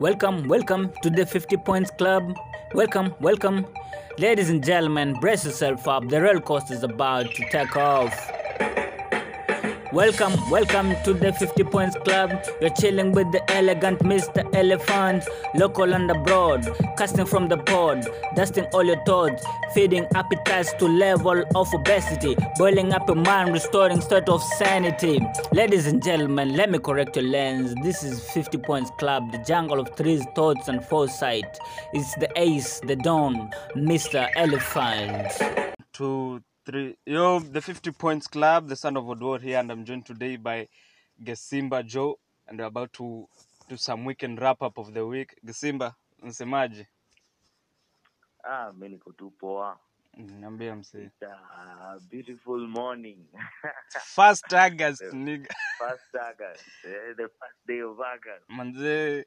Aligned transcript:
Welcome, 0.00 0.48
welcome 0.48 0.90
to 1.02 1.10
the 1.10 1.26
50 1.26 1.58
Points 1.58 1.90
Club. 1.90 2.34
Welcome, 2.72 3.14
welcome. 3.20 3.66
Ladies 4.16 4.48
and 4.48 4.64
gentlemen, 4.64 5.12
brace 5.20 5.44
yourself 5.44 5.86
up. 5.86 6.08
The 6.08 6.22
roller 6.22 6.40
coaster 6.40 6.72
is 6.72 6.82
about 6.82 7.26
to 7.34 7.50
take 7.50 7.76
off. 7.76 8.39
Welcome, 9.92 10.48
welcome 10.50 10.94
to 11.02 11.12
the 11.12 11.32
50 11.32 11.64
Points 11.64 11.96
Club. 12.04 12.30
You're 12.60 12.70
chilling 12.70 13.10
with 13.10 13.32
the 13.32 13.42
elegant 13.50 13.98
Mr. 13.98 14.48
Elephant, 14.54 15.24
local 15.56 15.92
and 15.92 16.08
abroad, 16.08 16.64
casting 16.96 17.26
from 17.26 17.48
the 17.48 17.56
pod, 17.56 18.06
dusting 18.36 18.66
all 18.66 18.84
your 18.84 19.02
thoughts, 19.04 19.44
feeding 19.74 20.06
appetites 20.14 20.72
to 20.74 20.86
level 20.86 21.42
of 21.56 21.74
obesity, 21.74 22.36
boiling 22.56 22.92
up 22.92 23.08
a 23.08 23.16
mind, 23.16 23.52
restoring 23.52 24.00
state 24.00 24.28
of 24.28 24.40
sanity. 24.58 25.18
Ladies 25.50 25.88
and 25.88 26.00
gentlemen, 26.04 26.54
let 26.54 26.70
me 26.70 26.78
correct 26.78 27.16
your 27.16 27.24
lens. 27.24 27.74
This 27.82 28.04
is 28.04 28.22
50 28.30 28.58
Points 28.58 28.92
Club, 28.96 29.32
the 29.32 29.38
jungle 29.38 29.80
of 29.80 29.96
threes, 29.96 30.24
thoughts, 30.36 30.68
and 30.68 30.84
foresight. 30.84 31.58
It's 31.92 32.14
the 32.14 32.30
ace, 32.36 32.78
the 32.86 32.94
dawn, 32.94 33.50
Mr. 33.74 34.28
Elephant. 34.36 35.32
two, 35.92 36.40
three. 36.70 36.96
Yo, 37.04 37.40
the 37.40 37.60
50 37.60 37.90
Points 37.92 38.28
Club, 38.28 38.68
the 38.68 38.76
son 38.76 38.96
of 38.96 39.04
Odwar 39.04 39.40
here, 39.42 39.58
and 39.58 39.72
I'm 39.72 39.84
joined 39.84 40.06
today 40.06 40.36
by 40.36 40.68
Gesimba 41.22 41.84
Joe, 41.84 42.18
and 42.46 42.58
we're 42.58 42.66
about 42.66 42.92
to 42.94 43.26
do 43.68 43.76
some 43.76 44.04
weekend 44.04 44.40
wrap 44.40 44.62
up 44.62 44.78
of 44.78 44.94
the 44.94 45.04
week. 45.04 45.34
Gesimba, 45.44 45.94
msemaji? 46.22 46.86
Ah, 48.44 48.72
mi 48.72 48.88
niko 48.88 49.12
tu 49.12 49.30
poa. 49.30 49.78
Niambia 50.16 50.76
msee. 50.76 51.10
Beautiful 52.10 52.68
morning. 52.68 53.26
First 54.14 54.52
August, 54.52 55.02
nigga. 55.12 55.48
first 55.78 56.14
August, 56.14 56.64
eh, 56.84 57.14
the 57.16 57.28
first 57.28 57.66
day 57.66 57.80
of 57.80 57.98
August. 58.00 58.48
Manze, 58.48 59.24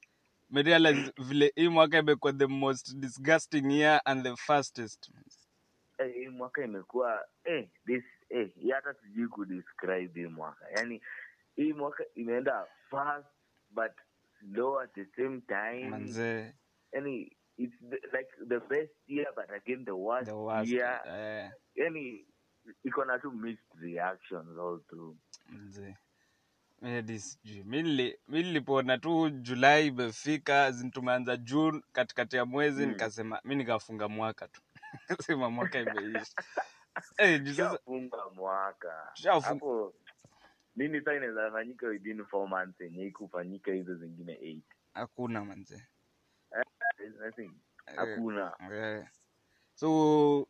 me 0.50 0.62
realize 0.62 1.12
vile 1.18 1.52
hii 1.56 1.68
mwaka 1.68 1.98
imekuwa 1.98 2.34
the 2.34 2.48
most 2.48 2.96
disgusting 2.96 3.72
year 3.72 4.02
and 4.06 4.24
the 4.24 4.36
fastest. 4.36 5.12
Eh, 5.98 6.14
hii 6.14 6.28
mwaka 6.28 6.64
imekuwa 6.64 7.26
eh, 7.44 7.70
this 7.86 8.04
eh, 8.30 8.52
hata 8.74 8.94
sijui 8.94 9.28
kudescribe 9.28 10.22
hii 10.22 10.28
mwaka. 10.28 10.66
yani, 10.76 11.02
hii 11.56 11.74
mwaka 11.74 12.04
imeenda 12.16 12.68
fast 12.90 13.28
but 13.70 13.92
slow 14.40 14.80
at 14.80 14.94
the 14.94 15.06
same 15.06 15.42
time. 15.42 15.90
Manze, 15.90 16.56
yani 16.92 17.38
it's 17.58 17.76
the, 17.90 18.18
like 18.18 18.30
the 18.48 18.60
best 18.60 18.94
year 19.08 19.34
but 19.36 19.50
again 19.52 19.86
the 19.86 19.92
worst, 19.92 20.26
the 20.30 20.36
worst. 20.36 20.72
year. 20.72 21.02
Eh, 21.08 21.52
Yani 21.76 22.28
iko 22.84 23.06
na 23.06 23.20
tu 23.20 23.32
mixed 23.32 23.80
reactions 23.82 24.58
all 24.60 24.80
through. 24.90 25.16
manze. 25.50 25.98
Mi 26.82 26.92
hadi 26.94 27.20
sijui. 27.20 27.64
Mi 27.64 27.82
nili- 27.84 28.18
nilipoona 28.28 28.98
tu 28.98 29.30
Julai 29.30 29.88
imefika 29.88 30.74
tumeanza 30.92 31.38
June 31.38 31.82
katikati 31.92 32.36
ya 32.36 32.46
mwezi 32.46 32.84
Mm. 32.86 32.90
nikasema 32.92 33.40
mi 33.44 33.56
nikafunga 33.56 34.08
mwaka 34.10 34.48
tu 34.48 34.62
sema 35.26 35.50
mwaka 35.50 35.80
imeisha. 35.80 36.34
Eh, 37.18 37.42
juu 37.44 37.78
mwaka 38.36 39.14
hapo 39.42 39.94
nini 40.76 41.02
saa 41.02 41.14
inaweza 41.14 41.52
fanyika 41.52 41.88
within 41.88 42.26
four 42.26 42.48
months 42.48 42.82
yenye 42.82 43.06
ikufanyika 43.06 43.72
hizo 43.72 43.96
zingine 43.96 44.34
eight 44.42 44.64
hakuna 44.94 45.46
manze. 45.46 45.88
Eh, 46.52 47.52
hakuna 47.96 48.54
eh. 48.72 49.08
So 49.76 50.48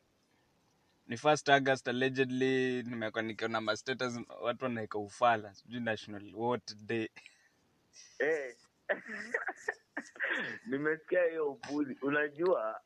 ni 1.08 1.18
first 1.18 1.50
August 1.50 1.88
allegedly 1.88 2.84
nimekuwa 2.84 3.24
nikiona 3.24 3.62
ma 3.62 3.76
status 3.78 4.20
watu 4.42 4.66
wanaeka 4.66 4.98
ufala 5.00 5.54
sijui 5.56 5.80
national 5.80 6.36
what 6.36 6.76
day. 6.76 7.10
eh. 8.20 8.56
nimesikia 10.70 11.24
hiyo 11.24 11.52
upuzi. 11.52 11.98
Unajua 12.02 12.82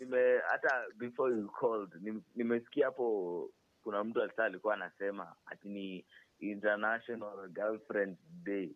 nime 0.00 0.38
hata 0.48 0.84
before 0.96 1.36
you 1.36 1.48
called 1.48 2.20
nimesikia 2.36 2.84
hapo 2.86 3.50
kuna 3.82 4.04
mtu 4.04 4.22
alisa 4.22 4.44
alikuwa 4.44 4.74
anasema 4.74 5.36
ati 5.46 5.68
ni 5.68 6.04
international 6.38 7.48
girlfriend 7.48 8.16
day. 8.44 8.70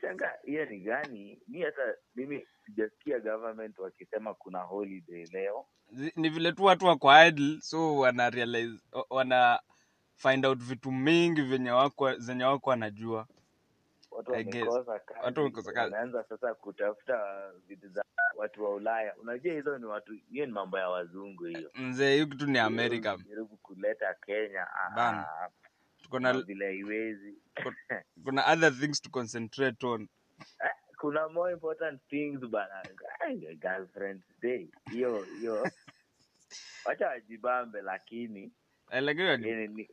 Shanga 0.00 0.32
hiyo 0.44 0.64
ni 0.66 0.80
gani? 0.80 1.42
Mi 1.48 1.62
hata 1.62 1.94
mimi 2.14 2.46
sijasikia 2.66 3.20
government 3.20 3.78
wakisema 3.78 4.34
kuna 4.34 4.58
holiday 4.58 5.24
leo. 5.26 5.66
Ni 6.16 6.28
vile 6.28 6.52
tu 6.52 6.64
watu 6.64 6.86
wako 6.86 7.26
idle 7.26 7.60
so 7.60 7.96
wana 7.96 8.30
realize 8.30 8.78
wana 9.10 9.60
find 10.14 10.46
out 10.46 10.58
vitu 10.58 10.92
mingi 10.92 11.42
venye 11.42 11.70
wako 11.70 12.14
zenye 12.14 12.44
wako 12.44 12.70
wanajua 12.70 13.26
watu 14.16 14.32
wamekosa 14.32 14.98
kazi 15.72 16.12
sasa 16.28 16.54
kutafuta 16.54 17.50
vitu 17.68 17.88
za 17.88 18.04
watu 18.36 18.64
wa 18.64 18.74
ulaya. 18.74 19.16
Unajua 19.16 19.54
hizo 19.54 19.78
ni 19.78 19.84
watu 19.84 20.12
hiyo 20.12 20.46
ni 20.46 20.52
mambo 20.52 20.78
ya 20.78 20.88
wazungu 20.88 21.44
hiyo. 21.44 21.70
Mzee 21.74 22.12
hiyo 22.14 22.26
kitu 22.26 22.46
ni 22.46 22.58
Amerika. 22.58 23.16
jaribu 23.28 23.56
kuleta 23.56 24.14
kenya 24.14 24.66
ah, 24.74 24.90
Bana. 24.90 25.28
ah, 26.12 26.20
na 26.20 26.32
vile 26.40 27.16
kuna 28.24 28.46
other 28.52 28.72
things 28.72 29.00
to 29.02 29.10
concentrate 29.10 29.86
on. 29.86 30.08
Eh, 30.64 30.70
kuna 30.98 31.28
more 31.28 31.52
important 31.52 32.00
things 32.08 32.40
bana. 32.40 32.82
Eh, 33.28 33.58
girlfriend 33.60 34.22
day. 34.42 34.68
Hiyo 34.90 35.22
hiyo. 35.40 35.68
Wacha 36.86 37.06
wajibambe 37.08 37.82
lakini. 37.82 38.52
Eh, 38.90 39.02
lakini 39.02 39.88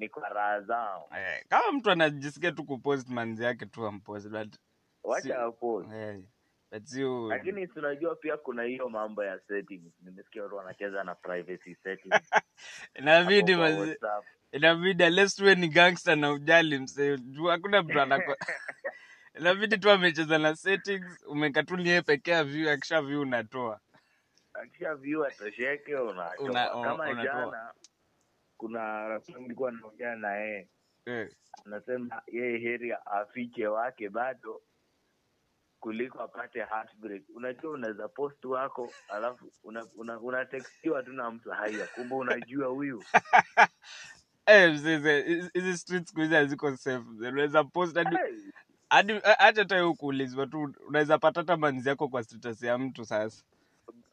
ni, 0.00 0.08
kwa 0.08 0.28
raha 0.28 0.60
zao. 0.60 1.10
Eh, 1.16 1.44
kama 1.48 1.72
mtu 1.72 1.90
anajisikia 1.90 2.52
tu 2.52 2.64
kupost 2.64 3.08
manzi 3.08 3.44
yake 3.44 3.66
tu 3.66 3.86
ampost 3.86 4.28
but 4.28 4.56
wacha 5.04 5.22
Si- 5.22 5.32
wapost 5.32 5.92
eh, 5.92 6.20
but 6.70 6.84
sio 6.84 7.28
lakini 7.28 7.66
tunajua 7.68 8.16
pia 8.16 8.36
kuna 8.36 8.62
hiyo 8.62 8.88
mambo 8.88 9.24
ya 9.24 9.40
settings. 9.40 9.92
Nimesikia 10.00 10.42
watu 10.42 10.56
wanacheza 10.56 11.04
na 11.04 11.14
privacy 11.14 11.74
settings. 11.74 12.30
Inabidi 12.94 13.56
manzi 13.56 13.98
inabidi 14.52 15.04
unless 15.04 15.38
ni 15.40 15.68
gangster 15.68 16.16
na 16.16 16.32
ujali 16.32 16.78
msee. 16.78 17.18
Hakuna 17.50 17.82
mtu 17.82 18.00
anako 18.00 18.36
inabidi 19.40 19.78
tu 19.78 19.90
amecheza 19.90 20.38
na 20.38 20.56
settings 20.56 21.24
umeka 21.26 21.62
tu 21.62 21.76
niye 21.76 22.02
pekea 22.02 22.44
view 22.44 22.70
akisha 22.70 23.02
view 23.02 23.20
unatoa. 23.20 23.80
Akisha 24.54 24.94
view 24.94 25.24
atosheke 25.24 25.96
unatoa. 25.96 26.50
Una- 26.50 26.74
una- 26.74 26.88
kama 26.88 27.04
unatoa. 27.10 27.24
jana 27.24 27.72
kuna 28.60 29.08
rafiki 29.08 29.32
yangu 29.32 29.42
nilikuwa 29.42 29.72
naongea 29.72 30.16
na 30.16 30.36
yeye 30.36 30.68
eh. 31.06 31.30
anasema 31.64 32.22
yeye 32.26 32.58
heri 32.58 32.92
afiche 32.92 33.66
wake 33.66 34.08
bado 34.08 34.62
kuliko 35.80 36.22
apate 36.22 36.64
heartbreak. 36.64 37.22
Unajua 37.34 37.70
unaweza 37.72 38.08
post 38.08 38.44
wako 38.44 38.92
alafu 39.08 39.52
unatextiwa 39.98 40.98
una, 40.98 41.02
una 41.02 41.02
tu 41.02 41.12
na 41.12 41.30
mtu 41.30 41.50
haya 41.50 41.86
kumbe 41.86 42.14
unajua 42.14 42.66
huyu. 42.68 43.04
Eh, 44.46 44.70
hizi- 44.70 45.76
street 45.76 46.06
siku 46.06 46.20
hizi 46.20 46.34
haziko 46.34 46.76
safe 46.76 47.04
unaweza 47.28 47.64
post 47.64 47.96
hadi 47.96 48.16
hadi 48.90 49.12
hata 49.38 49.74
hiyo 49.76 49.94
kuulizwa 49.94 50.46
tu 50.46 50.74
unaweza 50.86 51.18
pata 51.18 51.40
hata 51.40 51.56
manzi 51.56 51.88
yako 51.88 52.08
kwa 52.08 52.24
status 52.24 52.62
ya 52.62 52.78
mtu 52.78 53.04
sasa 53.04 53.44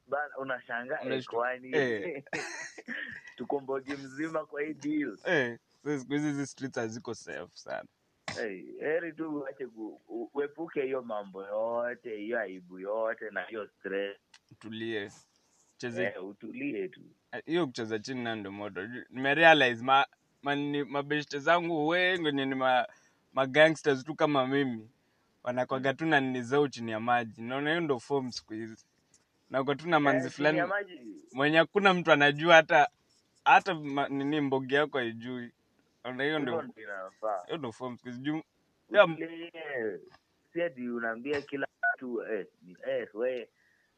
bana 0.08 0.38
unashangaa 0.38 1.00
eh, 1.02 1.26
kwani 1.26 1.72
eh. 1.78 2.24
tuko 3.38 3.82
mzima 3.88 4.46
kwa 4.46 4.62
hii 4.62 4.74
deal 4.74 5.18
eh, 5.26 5.60
siku 6.00 6.14
hizi 6.14 6.28
hizi 6.28 6.48
streets 6.48 6.76
haziko 6.78 7.14
safe 7.14 7.52
sana. 7.54 7.88
Hey, 8.36 8.64
heri 8.80 9.14
tu 9.14 9.36
uache 9.36 9.68
uepuke 10.34 10.82
hiyo 10.82 11.02
mambo 11.02 11.44
yote 11.44 12.16
hiyo 12.18 12.40
aibu 12.40 12.80
yote 12.80 13.30
na 13.32 13.42
hiyo 13.44 13.68
stress. 13.68 14.18
Utulie. 14.52 15.12
Cheze 15.78 16.04
eh, 16.04 16.26
utulie 16.26 16.88
tu. 16.90 17.02
Hiyo 17.46 17.66
kucheza 17.68 18.00
chini 18.00 18.24
na 18.24 18.36
ndo 18.36 18.52
moto. 18.52 18.88
Nimerealize 19.10 19.84
ma, 19.84 20.06
ma, 20.42 20.56
mabeshte 20.86 21.40
zangu 21.40 21.88
wengi 21.88 22.32
ni 22.32 22.46
ma, 22.56 22.88
magangsters 23.34 24.04
tu 24.04 24.16
kama 24.16 24.48
mimi. 24.48 24.90
Wanakwaga 25.44 25.94
tu 25.94 26.06
na 26.06 26.20
nini 26.20 26.42
zao 26.42 26.68
chini 26.68 26.92
ya 26.92 27.00
maji. 27.00 27.42
Naona 27.42 27.70
hiyo 27.70 27.82
ndo 27.82 28.00
form 28.00 28.32
siku 28.32 28.54
hizi 28.54 28.86
nakwa 29.50 29.76
tu 29.76 29.90
na 29.90 30.00
manzi 30.00 30.28
Eh, 30.28 30.32
fulani. 30.34 30.62
mwenye 31.34 31.58
hakuna 31.58 31.94
mtu 31.94 32.12
anajua 32.12 32.56
hata 32.56 32.90
hata 33.46 33.74
nini 34.10 34.42
mbogi 34.42 34.76
yako 34.76 34.98
haijui. 34.98 35.52
Na 36.16 36.24
hiyo 36.24 36.40
ndio 36.40 36.62
hiyo 37.46 37.58
ndo 37.58 37.72
form 37.72 37.94
Utulie. 37.94 38.44
si 40.54 40.62
ati 40.62 40.90
unaambia 40.90 41.42
kila 41.42 41.68
mtu 41.96 42.22
eh, 42.24 42.48
eh, 42.88 43.08
we 43.14 43.50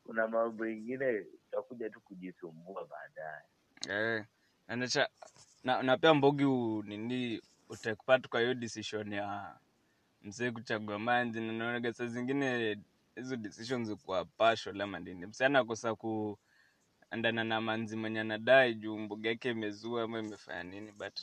kuna 0.04 0.28
mambo 0.28 0.64
mengine 0.64 1.26
utakuja 1.48 1.90
tu 1.90 2.02
kujisumbua 2.02 2.86
baadaye. 2.88 3.44
Eh, 3.90 4.26
anacha 4.68 5.10
na, 5.64 5.84
na 5.84 5.98
pia 5.98 6.14
mbogi 6.14 6.46
u, 6.46 6.84
nini 6.84 7.42
utakupata 7.70 8.28
kwa 8.28 8.40
hiyo 8.42 8.54
decision 8.54 9.14
ya 9.14 9.56
mzee 10.22 10.52
kuchagua 10.52 11.00
manzi 11.00 11.42
na 11.42 11.54
naonaga 11.54 11.94
saa 11.94 12.06
zingine 12.06 12.78
hizo 13.20 13.36
decisions 13.36 13.96
kwa 14.06 14.26
partial 14.26 14.82
ama 14.82 15.00
nini? 15.00 15.26
Msee 15.26 15.46
anakosa 15.46 15.96
kuandana 15.96 17.44
na 17.44 17.62
manzi 17.62 17.96
mwenye 17.98 18.20
anadai 18.20 18.74
juu 18.76 18.98
mbogi 18.98 19.28
yake 19.28 19.50
imezua 19.52 20.04
ama 20.04 20.20
imefanya 20.20 20.64
nini 20.64 20.92
but 20.92 21.20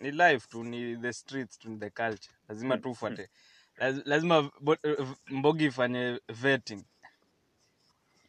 ni 0.00 0.10
life 0.10 0.48
tu 0.48 0.64
ni 0.64 0.96
the 0.96 1.12
streets 1.12 1.58
tu 1.58 1.70
ni 1.70 1.78
the 1.78 1.90
culture. 1.90 2.34
Lazima 2.48 2.78
tu 2.78 2.90
ufuate. 2.90 3.30
Laz- 3.76 4.02
lazima 4.04 4.50
eh, 4.82 5.08
mbogi 5.26 5.64
ifanye 5.64 6.20
vetting. 6.28 6.84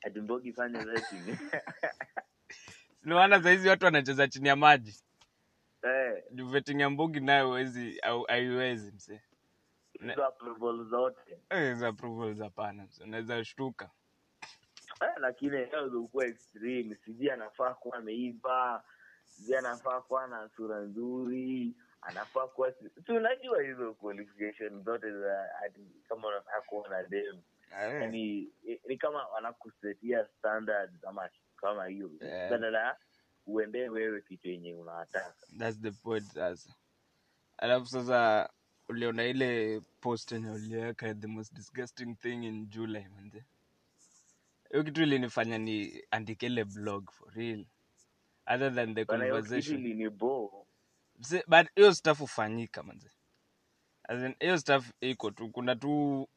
Ati 0.01 0.19
mbogi 0.21 0.49
ifanye 0.49 0.79
vetting. 0.79 1.37
Niwana 3.03 3.43
sahizi 3.43 3.67
watu 3.69 3.85
wanacheza 3.85 4.27
chini 4.27 4.47
ya 4.47 4.55
maji. 4.55 4.95
Eh. 5.83 6.23
Juu 6.31 6.47
vetting 6.47 6.79
ya 6.81 6.89
mbogi 6.89 7.19
nayo 7.19 7.53
haiwezi 8.27 8.91
msee 8.91 9.21
hizo 10.09 10.25
approval 10.25 10.85
zote. 10.89 11.39
Eh, 11.49 11.77
hapana 12.39 12.87
unaweza 13.03 13.45
shtuka. 13.45 13.89
Eh, 15.01 15.13
lakini 15.19 15.57
eneo 15.57 15.89
zilikuwa 15.89 16.25
extreme 16.25 16.95
sijui 16.95 17.31
anafaa 17.31 17.73
kuwa 17.73 17.97
ameiva 17.97 18.83
sijui 19.23 19.57
anafaa 19.57 20.01
kuwa 20.01 20.27
na 20.27 20.49
sura 20.49 20.79
nzuri 20.79 21.75
anafaa 22.01 22.47
kuwa 22.47 22.71
si 23.05 23.11
unajua 23.11 23.61
hizo 23.61 23.93
qualification 23.93 24.83
zote 24.83 25.11
za 25.19 25.49
ati 25.65 25.81
kama 26.09 26.27
unataka 26.27 26.61
kuwa 26.61 26.89
na 26.89 27.03
dem. 27.03 27.35
Eh, 27.81 28.01
yani 28.01 28.49
ni 28.87 28.97
kama 28.97 29.27
wanakusetia 29.27 30.25
standard 30.25 30.99
kama 30.99 31.29
kama 31.55 31.85
hiyo. 31.85 32.11
Yeah. 32.21 32.97
uendee 33.47 33.89
wewe 33.89 34.21
kitu 34.21 34.47
yenye 34.47 34.73
unataka. 34.73 35.33
That's 35.57 35.81
the 35.81 35.91
point 35.91 36.23
sasa. 36.25 36.75
Alafu 37.57 37.85
sasa 37.85 38.49
uliona 38.89 39.23
ile 39.23 39.81
post 40.01 40.31
enye 40.31 40.49
uliweka 40.49 41.13
the 41.13 41.27
most 41.27 41.53
disgusting 41.53 42.15
thing 42.15 42.43
in 42.47 42.65
july 42.69 43.07
manze. 43.15 43.45
Hiyo 44.71 44.83
kitu 44.83 45.01
ilinifanya 45.03 45.57
ni 45.57 46.03
andike 46.11 46.45
ile 46.45 46.65
blog 46.65 47.11
for 47.11 47.33
real. 47.33 47.65
Other 48.47 48.75
than 48.75 48.95
the 48.95 49.05
conversation. 49.05 50.11
but 51.47 51.67
hiyo 51.75 51.93
stuff 51.93 52.19
hufanyika 52.19 52.83
manze. 52.83 53.09
Hiyo 54.39 54.57
stuff 54.57 54.91
iko 55.01 55.31
tu 55.31 55.49
kuna 55.49 55.75
tu 55.75 56.27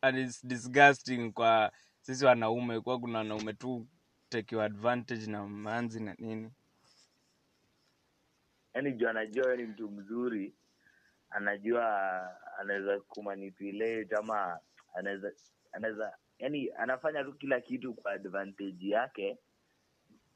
and 0.00 0.18
it's 0.18 0.46
disgusting 0.46 1.32
kwa 1.32 1.72
sisi 2.00 2.24
wanaume 2.24 2.80
kuwa 2.80 2.98
kuna 3.00 3.18
wanaume 3.18 3.52
tu 3.52 3.86
take 4.28 4.54
your 4.54 4.64
advantage 4.64 5.26
na 5.26 5.46
manzi 5.46 6.00
na 6.00 6.14
nini. 6.18 6.50
Yani 8.74 8.92
juu 8.92 9.08
anajua 9.08 9.56
ni 9.56 9.62
mtu 9.64 9.90
mzuri 9.90 10.54
anajua 11.30 11.82
anaweza 12.58 13.00
kumanipulate 13.00 14.16
ama 14.16 14.60
anaweza 14.94 15.32
anaweza 15.72 16.18
yani 16.38 16.70
anafanya 16.78 17.24
tu 17.24 17.32
kila 17.34 17.60
kitu 17.60 17.94
kwa 17.94 18.12
advantage 18.12 18.88
yake 18.88 19.38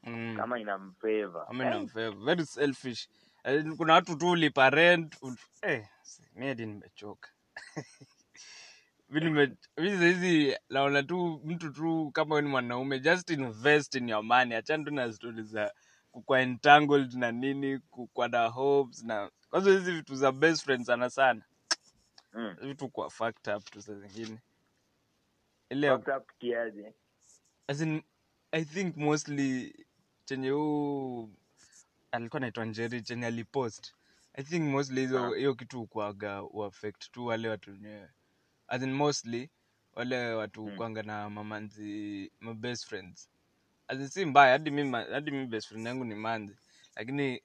mm. 0.03 0.33
kama 0.37 0.59
inamfavor 0.59 1.47
I 1.49 1.53
mean, 1.57 1.73
I'm 1.73 1.87
fair- 1.87 2.25
very 2.25 2.45
selfish. 2.45 3.09
Eh, 3.43 3.65
kuna 3.77 3.93
watu 3.93 4.15
tu 4.17 4.29
ulipa 4.29 4.69
rent 4.69 5.17
eh, 5.61 5.87
hadi 6.39 6.65
nimechoka. 6.65 7.29
Mi 9.09 9.19
nime- 9.19 10.59
naona 10.69 11.03
tu 11.03 11.41
mtu 11.45 11.71
tu 11.71 12.11
kama 12.11 12.41
ni 12.41 12.47
mwanaume 12.49 12.99
just 12.99 13.29
invest 13.29 13.95
in 13.95 14.09
your 14.09 14.23
money. 14.23 14.55
Achana 14.55 14.83
tu 14.85 14.91
na 14.91 15.13
stori 15.13 15.43
za 15.43 15.73
kukwa 16.11 16.41
entangled 16.41 17.13
na 17.13 17.31
nini 17.31 17.79
kukwa 17.79 18.27
na 18.27 18.47
hopes 18.47 19.03
na 19.03 19.31
kwanza 19.49 19.71
hizi 19.71 19.91
vitu 19.91 20.15
za 20.15 20.31
best 20.31 20.63
friend 20.63 20.85
sana 20.85 21.09
sana 21.09 21.41
mm. 22.33 22.55
vitu 22.61 22.89
kwa 22.89 23.09
fucked 23.09 23.55
up 23.55 23.65
tu 23.71 23.81
saa 23.81 23.93
zingine 23.93 24.39
ile 25.69 25.91
Fucked 25.91 26.15
up 26.17 26.31
kiaje 26.39 26.93
as 27.67 27.81
in, 27.81 28.01
i 28.51 28.65
think 28.65 28.97
mostly 28.97 29.75
chenye 30.25 30.49
huu 30.49 31.29
alikuwa 32.11 32.39
naitwa 32.39 32.65
njeri 32.65 33.01
chenye 33.01 33.25
alipost 33.25 33.93
i 34.33 34.43
think 34.43 34.63
mostly 34.63 35.01
hizo 35.01 35.25
Ah. 35.25 35.35
hiyo 35.37 35.55
kitu 35.55 35.81
ukwaga 35.81 36.43
uaffect 36.43 37.11
tu 37.11 37.25
wale 37.25 37.49
watu 37.49 37.71
wenyewe 37.71 38.09
as 38.67 38.81
in 38.83 38.93
mostly 38.93 39.49
wale 39.93 40.33
watu 40.33 40.67
Mm. 40.67 40.75
kwanga 40.77 41.03
na 41.03 41.29
mamanzi 41.29 42.31
ma 42.39 42.53
best 42.53 42.85
friends 42.87 43.29
as 43.91 43.99
in 43.99 44.09
si 44.09 44.25
mbaya 44.25 44.53
hadi 44.53 44.71
mi 44.71 44.85
ma- 44.85 45.05
hadi 45.11 45.31
mimi 45.31 45.47
best 45.47 45.69
friend 45.69 45.87
yangu 45.87 46.05
ni 46.05 46.15
manzi. 46.15 46.57
Lakini 46.97 47.43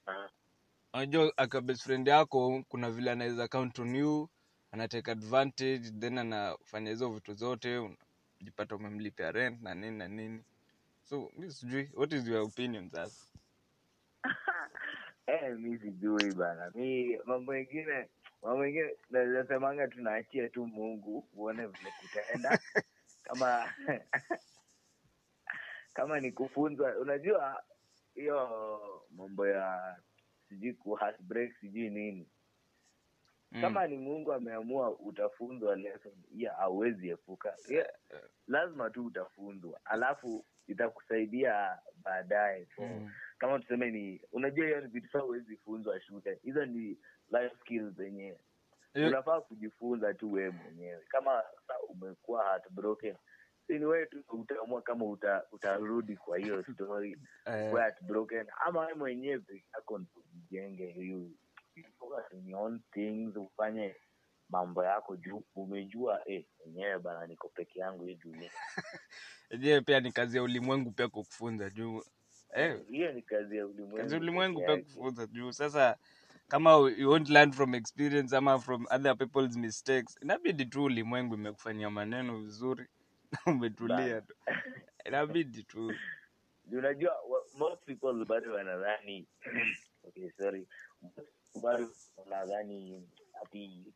unajua 0.95 1.33
aka 1.39 1.61
best 1.61 1.83
friend 1.85 2.09
yako 2.09 2.65
kuna 2.69 2.91
vile 2.91 3.11
anaweza 3.13 3.49
count 3.49 3.81
on 3.81 3.97
you 3.97 4.31
anatake 4.73 5.13
advantage 5.13 5.93
then 6.01 6.19
anafanya 6.19 6.91
hizo 6.91 7.11
vitu 7.11 7.35
zote 7.35 7.79
unajipata 7.79 8.77
umemlipia 8.77 9.33
rent 9.33 9.63
na 9.63 9.75
nini 9.77 9.99
na 9.99 10.09
nini. 10.09 10.45
So 11.05 11.33
mi 11.39 11.53
sijui 11.53 11.91
what 11.95 12.13
is 12.15 12.29
your 12.29 12.43
opinion 12.43 12.91
sasa 12.91 13.27
eh, 15.29 15.57
mi 15.59 15.79
sijui 15.79 16.33
bana. 16.35 16.73
Mi 16.75 17.19
mambo 17.27 17.53
mengine 17.53 18.09
mambo 18.43 18.59
mengine 18.59 18.97
nawezasemanga 19.11 19.89
tunaachia 19.89 20.51
tu 20.51 20.67
mungu 20.67 21.29
uone 21.35 21.67
vile 21.67 21.93
kutaenda. 22.01 22.61
Kama 23.25 23.75
kama 25.97 26.21
ni 26.21 26.33
kufunzwa. 26.33 26.97
Unajua 26.99 27.63
hiyo 28.15 28.49
mambo 29.11 29.47
ya 29.49 29.97
sijui 30.49 30.73
ku 30.75 30.99
sijui 31.61 31.91
nini. 31.91 32.29
Mm. 33.53 33.61
kama 33.61 33.87
ni 33.87 33.97
mungu 33.99 34.33
ameamua 34.33 34.91
utafunzwa 34.99 35.77
lesson 35.77 36.13
hiyo, 36.33 36.53
hauwezi 36.53 37.09
epuka. 37.09 37.57
Yeah, 37.69 37.89
lazima 38.49 38.91
tu 38.91 39.07
utafunzwa. 39.07 39.81
Alafu 39.85 40.45
itakusaidia 40.67 41.79
baadaye. 42.05 42.69
Mm. 42.79 43.11
kama 43.39 43.59
tuseme 43.59 43.91
ni 43.91 44.21
unajua 44.33 44.67
hiyo 44.67 44.81
ni 44.81 44.87
vitu 44.89 45.09
saa 45.11 45.19
huwezi 45.19 45.57
funzwa 45.57 46.01
shule. 46.01 46.39
Hizo 46.43 46.65
ni 46.67 46.99
life 47.31 47.57
skills 47.61 47.95
zenyewe. 47.95 48.41
Unafaa 48.95 49.41
kujifunza 49.41 50.15
tu 50.15 50.33
wewe 50.33 50.51
mwenyewe. 50.51 51.05
Kama 51.09 51.43
sa 51.67 51.75
umekuwa 51.89 52.45
heartbroken 52.45 53.17
ni 53.69 53.85
wewe 53.85 54.07
tu 54.07 54.25
utaamua 54.29 54.83
kama 54.83 55.05
uta, 55.05 55.43
utarudi 55.53 56.17
kwa 56.17 56.39
hiyo 56.39 56.65
story 56.75 57.19
eh, 57.47 57.93
broken 58.03 58.47
ama 58.67 58.81
wewe 58.81 58.95
mwenyewe 58.95 59.39
peke 59.39 59.65
yako 59.75 59.99
ndo 59.99 60.11
ujenge 60.37 60.87
hiyo. 60.93 61.31
Ufanye 63.37 63.97
mambo 64.49 64.85
yako 64.85 65.17
juu. 65.17 65.43
Umejua 65.55 66.23
eh 66.31 66.45
bana 67.03 67.27
niko 67.27 67.49
peke 67.49 67.79
yangu 67.81 68.05
hii 68.05 68.15
dunia 68.15 68.51
enyewe 69.51 69.81
pia 69.81 70.01
ni 70.01 70.13
kazi 70.13 70.37
ya 70.37 70.43
ulimwengu 70.43 70.91
pia 70.91 71.09
kukufunza 71.09 71.71
juu. 71.71 72.03
Eh, 72.55 72.81
hiyo 72.89 73.13
ni 73.13 73.23
kazi 73.23 73.57
ya 73.57 73.67
ulimwengu 73.67 73.97
kazi 73.97 74.17
ulimwengu 74.17 74.61
pia 74.61 74.77
kukufunza 74.77 75.27
juu. 75.27 75.53
Sasa 75.53 75.97
kama 76.49 76.71
you 76.99 77.11
won't 77.11 77.29
learn 77.29 77.53
from 77.53 77.75
experience 77.75 78.37
ama 78.37 78.59
from 78.59 78.87
other 78.91 79.17
people's 79.17 79.57
mistakes 79.57 80.19
inabidi 80.23 80.65
tu 80.67 80.85
ulimwengu 80.85 81.35
imekufanyia 81.35 81.91
maneno 81.91 82.39
vizuri 82.39 82.87
umetulia 83.47 84.21
tu. 84.21 84.35
Inabidi 85.05 85.63
tu. 85.63 85.93
Unajua 86.73 87.17
most 87.59 87.85
people 87.85 88.25
bado 88.25 88.53
wanadhani 88.55 89.29
okay 90.09 90.31
sorry. 90.31 90.69
Bado 91.63 91.91
wanadhani 92.17 93.09
ati 93.43 93.95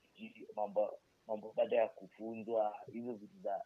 mambo 0.57 1.01
mambo 1.27 1.53
baada 1.53 1.77
ya 1.77 1.89
kufunzwa 1.89 2.75
hizo 2.93 3.13
vitu 3.15 3.39
za 3.43 3.63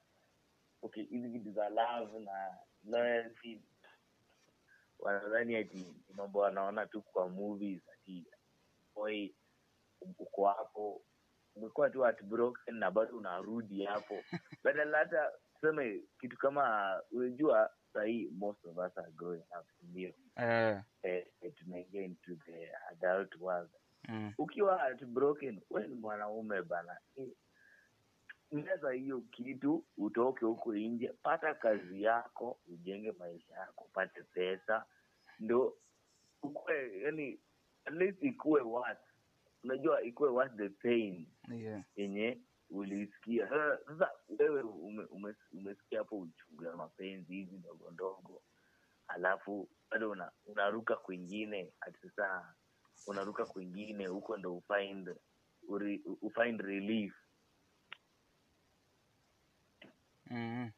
okay 0.82 1.04
hizi 1.04 1.28
vitu 1.28 1.52
za 1.52 1.68
love 1.68 2.18
na 2.20 2.58
loyalty. 2.84 3.62
Wanadhani 4.98 5.56
ati 5.56 5.94
mambo 6.14 6.38
wanaona 6.38 6.86
tu 6.86 7.02
kwa 7.02 7.28
movies 7.28 7.82
ati 7.88 8.26
boy 8.94 9.30
uko 10.18 10.46
hapo. 10.48 11.02
Umekuwa 11.56 11.90
tu 11.90 12.02
heartbroken 12.02 12.74
na 12.74 12.90
bado 12.90 13.16
unarudi 13.18 13.84
hapo. 13.84 14.24
Badala 14.64 14.98
hata 14.98 15.32
tuseme 15.64 16.00
kitu 16.20 16.36
kama 16.38 17.02
unajua 17.12 17.70
sahii 17.92 18.28
most 18.38 18.64
of 18.64 18.76
us 18.76 18.98
are 18.98 19.12
growing 19.12 19.42
up 19.60 19.66
ndio 19.82 20.12
eh, 20.36 20.80
eh, 21.02 21.26
eh, 21.40 21.52
tunaingia 21.54 22.02
into 22.02 22.34
the 22.36 22.70
adult 22.90 23.36
world. 23.40 23.70
Mm, 24.08 24.32
ukiwa 24.38 24.78
heartbroken 24.78 25.60
we 25.70 25.86
ni 25.88 25.94
mwanaume 25.94 26.62
bana. 26.62 26.96
Meza 28.52 28.90
hiyo 28.92 29.20
kitu 29.20 29.84
utoke 29.96 30.44
huko 30.44 30.74
nje 30.74 31.08
pata 31.22 31.54
kazi 31.54 32.02
yako 32.02 32.58
ujenge 32.68 33.12
maisha 33.12 33.54
yako 33.54 33.84
upate 33.84 34.22
pesa. 34.22 34.84
Ndo 35.40 35.76
ukue 36.42 37.00
yani 37.02 37.40
at 37.84 37.94
least 37.94 38.22
ikuwe 38.22 38.60
worth. 38.60 39.04
Unajua 39.64 40.02
ikuwe 40.02 40.30
worth 40.30 40.56
the 40.56 40.68
pain 40.68 41.26
yenye 41.96 42.28
ulisikia 42.28 42.53
Sasa- 43.48 43.78
sasa 43.86 44.10
wewe 44.38 44.62
ume, 44.62 45.04
ume, 45.04 45.34
umesikia 45.52 45.98
hapo 45.98 46.18
uchungu 46.18 46.64
ya 46.64 46.76
mapenzi 46.76 47.34
hizi 47.34 47.56
ndogo 47.56 47.90
ndogo 47.90 48.42
alafu 49.08 49.68
bado 49.90 50.10
una, 50.10 50.32
unaruka 50.46 50.96
kwingine 50.96 51.72
ati 51.80 51.98
unaruka 53.06 53.44
kwingine 53.46 54.06
huko 54.06 54.36
ndo 54.36 54.56
ufind 54.56 55.16
uri, 55.68 56.02
ufind 56.22 56.60
relief. 56.60 57.14
Mm, 60.30 60.70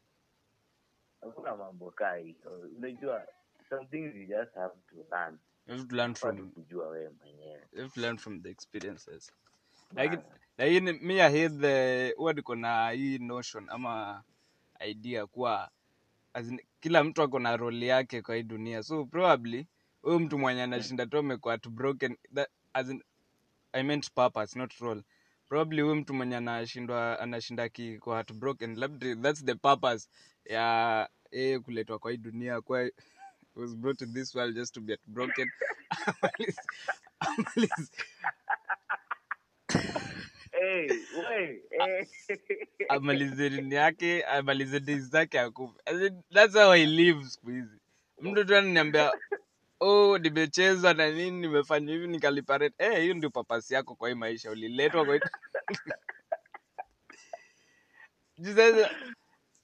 hakuna 1.20 1.56
mambo 1.56 1.90
kaa 1.90 2.14
hiyo. 2.14 2.60
Unajua 2.76 3.26
some 3.68 3.86
things 3.86 4.14
you 4.16 4.26
just 4.26 4.54
have 4.54 4.74
to 4.88 4.96
learn. 5.10 5.38
You 5.66 5.74
have 5.76 5.88
to 5.88 5.96
learn 5.96 6.14
from 6.14 6.50
kujua 6.50 6.88
wewe 6.88 7.08
mwenyewe. 7.08 7.68
you 7.72 7.80
have 7.82 7.94
to 7.94 8.00
learn 8.00 8.18
from 8.18 8.42
the 8.42 8.50
experiences 8.50 9.32
lakini 9.96 10.22
lakini 10.58 10.92
mi 10.92 11.14
hithe 11.28 12.10
huwa 12.16 12.32
niko 12.32 12.54
na 12.56 12.90
hii 12.90 13.18
notion 13.18 13.66
ama 13.70 14.22
idea 14.80 15.26
kuwa 15.26 15.70
in, 16.48 16.60
kila 16.80 17.04
mtu 17.04 17.22
ako 17.22 17.38
na 17.38 17.56
role 17.56 17.86
yake 17.86 18.22
kwa 18.22 18.34
hii 18.36 18.42
dunia. 18.42 18.82
So 18.82 19.04
probably 19.04 19.66
huyu 20.02 20.20
mtu 20.20 20.38
mwenye 20.38 20.62
anashinda 20.62 21.06
tu 21.06 21.18
amekuwa 21.18 21.54
at 21.54 21.68
broken 21.68 22.16
that, 22.34 22.48
as 22.72 22.88
in, 22.90 23.02
I 23.72 23.82
meant 23.82 24.10
purpose 24.14 24.58
not 24.58 24.72
role. 24.74 25.02
Probably 25.48 25.82
huyu 25.82 25.94
mtu 25.96 26.14
mwenye 26.14 26.36
anashindwa 26.36 27.20
anashinda 27.20 27.68
ki 27.68 27.98
kwa 27.98 28.18
at 28.18 28.32
broken 28.32 28.76
labda 28.78 29.16
that's 29.16 29.44
the 29.44 29.54
purpose 29.54 30.08
ya 30.44 31.08
yeye 31.32 31.58
kuletwa 31.58 31.98
kwa 31.98 32.10
hii 32.10 32.16
dunia 32.16 32.60
kwa 32.60 32.90
was 33.54 33.76
brought 33.76 33.98
to 33.98 34.06
this 34.06 34.34
world 34.34 34.54
just 34.56 34.74
to 34.74 34.80
be 34.80 34.92
at 34.92 35.00
broken 35.06 35.50
Amalize- 39.68 41.62
eh. 41.70 42.08
amalize 42.88 43.48
nini 43.50 43.74
yake 43.74 44.24
amalize 44.24 44.80
dei 44.80 44.98
zake 45.00 45.40
akufe 45.40 45.80
that's 46.34 46.54
how 46.54 46.70
I 46.72 46.86
live 46.86 47.24
siku 47.24 47.50
hizi. 47.50 47.78
Mtu 48.20 48.44
tu 48.44 48.56
ananiambia 48.56 49.12
oh 49.80 50.18
nimecheza 50.18 50.94
na 50.94 51.10
nini 51.10 51.40
nimefanya 51.40 51.92
hivi 51.92 52.08
nikaliparate 52.08 52.74
eh 52.78 53.00
hiyo 53.02 53.14
ndio 53.14 53.30
papasi 53.30 53.74
yako 53.74 53.94
kwa 53.96 54.08
hii 54.08 54.14
maisha 54.14 54.50
uliletwa 54.50 55.04
kwa 55.06 55.20
sasa, 58.56 58.90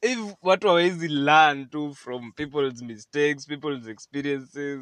if 0.02 0.18
watu 0.42 0.68
hawezi 0.68 1.08
learn 1.08 1.68
tu 1.70 1.94
from 1.94 2.32
people's 2.32 2.82
mistakes 2.82 3.46
people's 3.46 3.86
experiences 3.88 4.80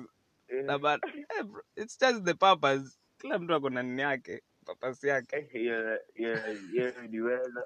mm. 0.50 0.78
but 0.80 1.04
eh, 1.38 1.44
bro, 1.44 1.62
it's 1.76 1.98
just 2.00 2.24
the 2.24 2.34
purpose. 2.34 2.98
Kila 3.18 3.38
mtu 3.38 3.54
ako 3.54 3.70
na 3.70 3.82
nini 3.82 4.02
yake 4.02 4.42
papasi 4.66 5.08
yake. 5.08 5.36
Eh. 5.36 5.98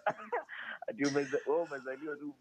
Ati 0.89 1.05
umezaliwa 1.05 2.17
tu 2.17 2.35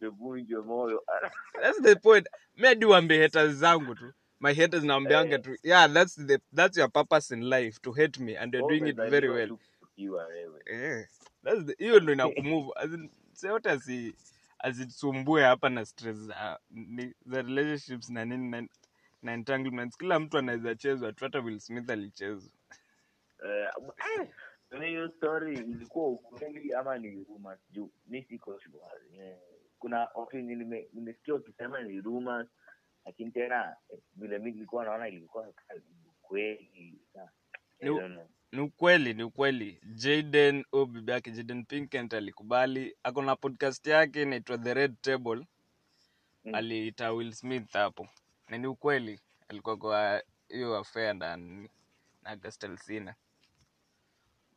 tu 0.00 0.62
moyo. 0.62 1.04
That's 1.62 1.80
the 1.82 1.96
point. 1.96 2.26
Mi 2.56 3.18
haters 3.18 3.52
zangu 3.56 3.94
tu. 3.94 4.12
My 4.40 4.54
haters 4.54 4.84
naambianga 4.84 5.38
tu 5.38 5.56
yeah 5.62 5.92
that's 5.92 6.14
the 6.26 6.38
that's 6.52 6.76
your 6.78 6.88
purpose 6.90 7.34
in 7.34 7.42
life 7.50 7.78
to 7.82 7.92
hate 7.92 8.20
me 8.22 8.36
and 8.36 8.54
you're 8.54 8.68
doing 8.68 8.88
it 8.88 8.96
very 8.96 9.28
well. 9.28 9.58
eh 10.66 11.06
hiyo 11.78 12.00
ndo 12.00 12.12
inakumove. 12.12 12.70
As 12.76 12.90
azisumbue 13.32 13.72
asi 13.72 14.14
asitusumbue 14.58 15.42
hapa 15.42 15.68
na 15.68 15.84
stress 15.84 16.16
za 16.16 17.42
relationships 17.42 18.10
na 18.10 18.24
nini 18.24 18.68
na 19.22 19.32
entanglements. 19.32 19.96
Kila 19.96 20.20
mtu 20.20 20.38
anaweza 20.38 20.74
chezwa 20.74 21.12
tu 21.12 21.24
hata 21.24 21.40
Will 21.40 21.58
Smith 21.60 21.90
alichezwa 21.90 22.50
Eh, 23.44 23.68
eh, 24.70 24.80
hiyo 24.88 25.08
story 25.08 25.54
ilikuwa 25.58 26.08
ukweli 26.08 26.74
ama 26.74 26.98
ni 26.98 27.24
rumors 27.24 27.60
juu 27.70 27.90
mi 28.06 28.22
siko 28.22 28.60
Eh, 29.18 29.36
kuna 29.78 30.08
nimesikia 30.92 31.34
ukisema 31.34 31.82
ni 31.82 32.00
rumors 32.00 32.48
lakini 33.04 33.30
tena 33.30 33.76
eh, 33.92 33.98
vile 34.16 34.38
mi 34.38 34.50
nilikuwa 34.52 34.84
naona 34.84 35.08
ilikuwa 35.08 35.48
ukweli. 36.22 36.98
Ni- 37.80 38.60
ukweli 38.60 39.14
ni 39.14 39.22
ukweli. 39.22 39.80
Jaden 39.94 40.64
o 40.72 40.86
bibi 40.86 41.12
yake 41.12 41.30
jaden 41.30 41.64
pinkent 41.64 42.14
alikubali. 42.14 42.96
Ako 43.02 43.22
na 43.22 43.36
podcast 43.36 43.86
yake 43.86 44.22
inaitwa 44.22 44.58
the 44.58 44.74
red 44.74 44.94
table. 45.00 45.46
Mm. 46.44 46.54
aliita 46.54 47.12
will 47.12 47.32
smith 47.32 47.72
hapo. 47.72 48.08
Na 48.48 48.58
ni 48.58 48.66
ukweli 48.66 49.20
alikuwa 49.48 49.76
kwa 49.76 50.22
hiyo 50.48 50.76
afea 50.76 51.14
ndani 51.14 51.68
na 52.22 52.36
Gastel 52.36 52.76
Sina 52.76 53.14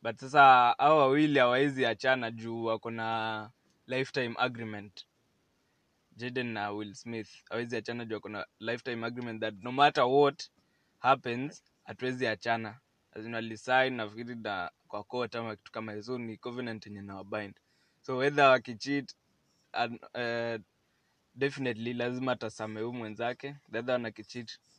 but 0.02 0.20
sasa 0.20 0.76
hao 0.78 0.98
wawili 0.98 1.40
hawawezi 1.40 1.86
achana 1.86 2.32
juu 2.32 2.64
wako 2.66 2.92
na 2.92 3.50
lifetime 3.88 4.36
agreement. 4.38 5.06
Jaden 6.12 6.48
na 6.48 6.72
will 6.72 6.94
smith 6.94 7.30
hawezi 7.50 7.78
achana 7.78 8.06
juu 8.06 8.16
wako 8.16 8.30
na 8.30 8.46
lifetime 8.60 9.06
agreement 9.08 9.42
that 9.42 9.56
no 9.64 9.72
matter 9.72 10.04
what 10.04 10.50
happens 11.00 11.64
hatuwezi 11.84 12.28
achana. 12.28 12.80
Walisign 13.34 13.94
nafikiri 13.94 14.36
na 14.36 14.72
kwa 14.88 15.04
court 15.04 15.36
ama 15.36 15.56
kitu 15.56 15.72
kama 15.72 15.94
hizo 15.94 16.18
ni 16.18 16.38
covenant 16.38 16.86
yenye 16.86 17.02
na 17.02 17.54
so 18.02 18.18
whether 18.18 18.46
wakicheat 18.46 19.16
uh, 19.74 20.62
definitely 21.36 21.94
lazima 21.94 22.32
atasamehe 22.32 22.86
huu 22.86 22.94
mwenzake. 22.94 23.56
The 23.72 23.80
other 23.80 24.00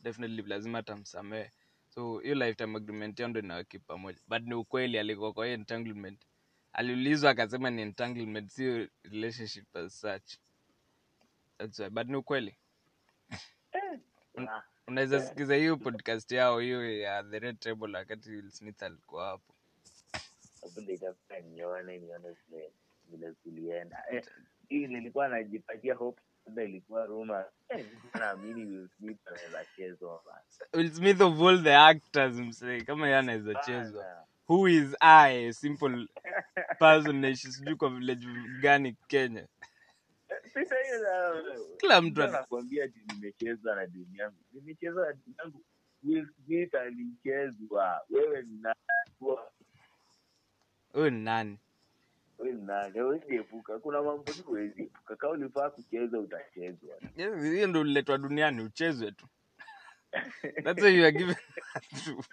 definitely 0.03 0.41
lazima 0.41 0.77
atamsamehe 0.79 1.51
so 1.93 2.19
hiyo 2.19 2.35
lifetime 2.35 2.77
agreement 2.77 3.19
yao 3.19 3.29
ndo 3.29 3.39
inawaki 3.39 3.79
pamoja. 3.79 4.19
But 4.27 4.43
ni 4.43 4.53
ukweli 4.53 4.99
alikuwa 4.99 5.33
kwa 5.33 5.45
hiyo 5.45 5.57
entanglement. 5.57 6.21
Aliulizwa 6.73 7.31
akasema 7.31 7.69
ni 7.69 7.81
entanglement 7.81 8.49
sio 8.49 8.87
relationship 9.03 9.75
as 9.75 10.01
such. 10.01 10.37
That's 11.57 11.79
why. 11.79 11.89
but 11.89 12.07
ni 12.07 12.15
ukweli. 12.15 12.57
Un- 14.35 14.47
Ah, 14.49 14.63
unaweza 14.87 15.21
sikiza 15.21 15.55
hiyo 15.55 15.77
podcast 15.77 16.31
yao 16.31 16.59
hiyo 16.59 16.97
ya 16.99 17.23
the 17.23 17.39
red 17.39 17.59
table 17.59 17.97
wakati 17.97 18.29
Will 18.31 18.51
Smith 18.51 18.83
alikuwa 18.83 19.27
hapo. 19.27 19.53
Vile 20.75 20.97
Eh, 24.11 24.25
hii 24.69 24.87
nilikuwa 24.87 25.27
najipatia 25.27 25.95
hope 25.95 26.21
labda 26.21 26.32
ilikuwa 26.63 27.05
rumors 27.05 27.47
eh, 27.69 27.85
Will 30.73 30.91
Smith 30.91 31.21
of 31.21 31.41
all 31.41 31.63
the 31.63 31.75
actors 31.75 32.35
msee. 32.35 32.81
Kama 32.81 33.05
yeye 33.07 33.17
anaweza 33.19 33.55
chezwa. 33.55 34.27
Who 34.49 34.67
is 34.67 34.95
I? 34.99 35.53
Simple 35.53 36.07
person 36.79 37.15
naishi 37.15 37.51
sijui 37.51 37.75
kwa 37.75 37.89
village 37.89 38.27
gani 38.61 38.97
Kenya. 39.07 39.47
Kila 41.77 42.01
mtu 42.01 42.23
anakuambia 42.23 42.83
ati 42.85 42.99
nimecheza 43.13 43.75
na 43.75 43.87
dini 43.87 44.17
yangu. 44.17 44.37
Nimecheza 44.53 45.01
na 45.05 45.13
dini 45.13 45.35
yangu. 45.39 45.63
Will 46.03 46.27
Smith 46.45 46.75
alichezwa. 46.75 48.01
Wewe 48.09 48.41
ni 48.41 48.57
nani? 48.61 48.75
Huyu 50.93 51.09
ni 51.09 51.23
nani 51.23 51.59
wewe 52.39 52.53
nani? 52.53 52.99
Huwezi 52.99 53.35
epuka 53.35 53.79
kuna 53.79 54.01
mambo 54.01 54.23
tu 54.23 54.43
huwezi 54.43 54.81
epuka 54.83 55.15
kama 55.15 55.33
ulifaa 55.33 55.69
kucheza 55.69 56.19
utachezwa. 56.19 56.95
Hiyo 57.15 57.67
ndo 57.67 57.81
uliletwa 57.81 58.17
duniani 58.17 58.61
uchezwe 58.61 59.11
tu. 59.11 59.27
That's 60.63 60.81
why 60.83 60.97
you 60.97 61.03
are 61.03 61.11
given 61.11 61.35
to 62.05 62.23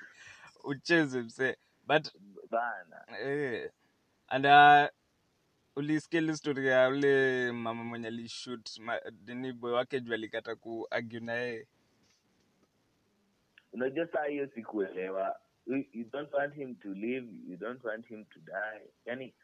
ucheze 0.64 1.57
but 1.87 2.09
bana. 2.50 3.07
Eh, 3.21 3.71
and 4.28 4.47
uh, 4.47 4.88
ulisikia 5.76 6.21
ile 6.21 6.37
story 6.37 6.66
ya 6.66 6.88
ule 6.88 7.52
mama 7.52 7.85
mwenye 7.85 8.07
alishut 8.09 8.80
dini 9.12 9.52
boy 9.52 9.73
wake 9.73 10.00
juu 10.00 10.14
alikata 10.14 10.57
kuargue 10.57 11.21
na 11.21 11.33
yeye. 11.33 11.66
Unajua 13.73 14.07
saa 14.07 14.25
hiyo 14.25 14.47
sikuelewa. 14.54 15.40
You, 15.66 15.85
you 15.92 16.04
don't 16.12 16.33
want 16.35 16.54
him 16.54 16.75
to 16.75 16.88
live 16.95 17.28
you 17.49 17.57
don't 17.57 17.85
want 17.85 18.07
him 18.07 18.25
to 18.25 18.40
die. 18.40 18.90
Yani 19.04 19.35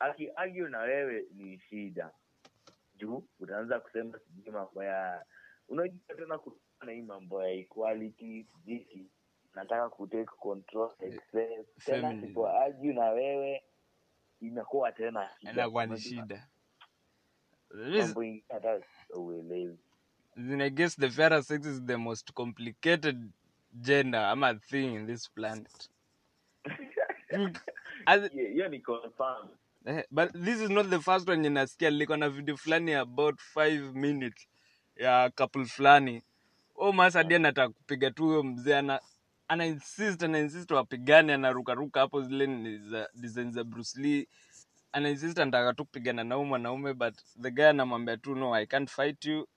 akiargue 0.00 0.68
na 0.68 0.78
wewe 0.78 1.26
ni 1.34 1.58
shida. 1.58 2.10
Juu 2.96 3.24
utaanza 3.40 3.80
kusema 3.80 4.18
sijui 4.18 4.50
mambo 4.52 4.84
ya 4.84 5.24
unajua 5.68 6.14
tena 6.16 6.38
kutana 6.38 6.92
hii 6.92 7.02
mambo 7.02 7.42
ya 7.42 7.50
equality 7.50 8.44
sijiki 8.44 9.06
nataka 9.54 9.88
kutake 9.88 10.24
control 10.24 10.90
excess 11.00 11.66
tena 11.84 12.00
Feminism. 12.08 12.26
sipoargue 12.28 12.92
na 12.92 13.10
wewe 13.10 13.62
inakuwa 14.40 14.92
tena 14.92 15.30
inakuwa 15.40 15.86
ni 15.86 15.98
shida. 16.00 16.48
mambo 17.98 18.22
ingine 18.24 18.44
hata 18.48 18.80
uelewi 19.14 19.78
I 20.36 20.70
guess 20.70 20.96
the 20.96 21.10
fairer 21.10 21.42
sex 21.42 21.66
is 21.66 21.82
the 21.86 21.96
most 21.96 22.32
complicated 22.32 23.30
gender 23.74 24.20
ama 24.20 24.54
thing 24.54 24.94
in 24.94 25.06
this 25.06 25.28
planet. 25.30 25.90
Hiyo 28.32 28.68
ni 28.68 28.80
confirm 28.80 29.48
Eh, 29.86 30.02
but 30.10 30.30
this 30.34 30.60
is 30.60 30.68
not 30.68 30.90
the 30.90 31.00
first 31.00 31.28
one 31.28 31.36
yenye 31.38 31.50
nasikia 31.50 31.90
liko 31.90 32.16
na 32.16 32.28
video 32.28 32.56
fulani 32.56 32.92
about 32.94 33.40
5 33.56 33.92
minutes 33.94 34.48
ya 34.96 35.30
couple 35.30 35.64
fulani. 35.64 36.22
O 36.76 36.92
masadi 36.92 37.34
anataka 37.34 37.68
kupiga 37.68 38.10
tu 38.10 38.24
huyo 38.24 38.42
mzee 38.42 38.76
ana 38.76 39.00
ana 39.48 39.66
insist 39.66 40.22
ana 40.22 40.38
insist 40.38 40.70
wapigane 40.70 41.32
anarukaruka 41.34 42.00
hapo 42.00 42.22
zile 42.22 42.46
design 43.14 43.52
za 43.52 43.64
Bruce 43.64 44.00
Lee. 44.00 44.28
Ana 44.92 45.08
insist 45.10 45.38
anataka 45.38 45.72
tu 45.74 45.84
kupigana 45.84 46.24
na 46.24 46.38
mwanaume 46.38 46.94
but 46.94 47.14
the 47.42 47.50
guy 47.50 47.68
anamwambia 47.68 48.16
tu 48.16 48.34
no 48.34 48.54
I 48.54 48.66
can't 48.66 48.90
fight 48.90 49.24
you. 49.24 49.48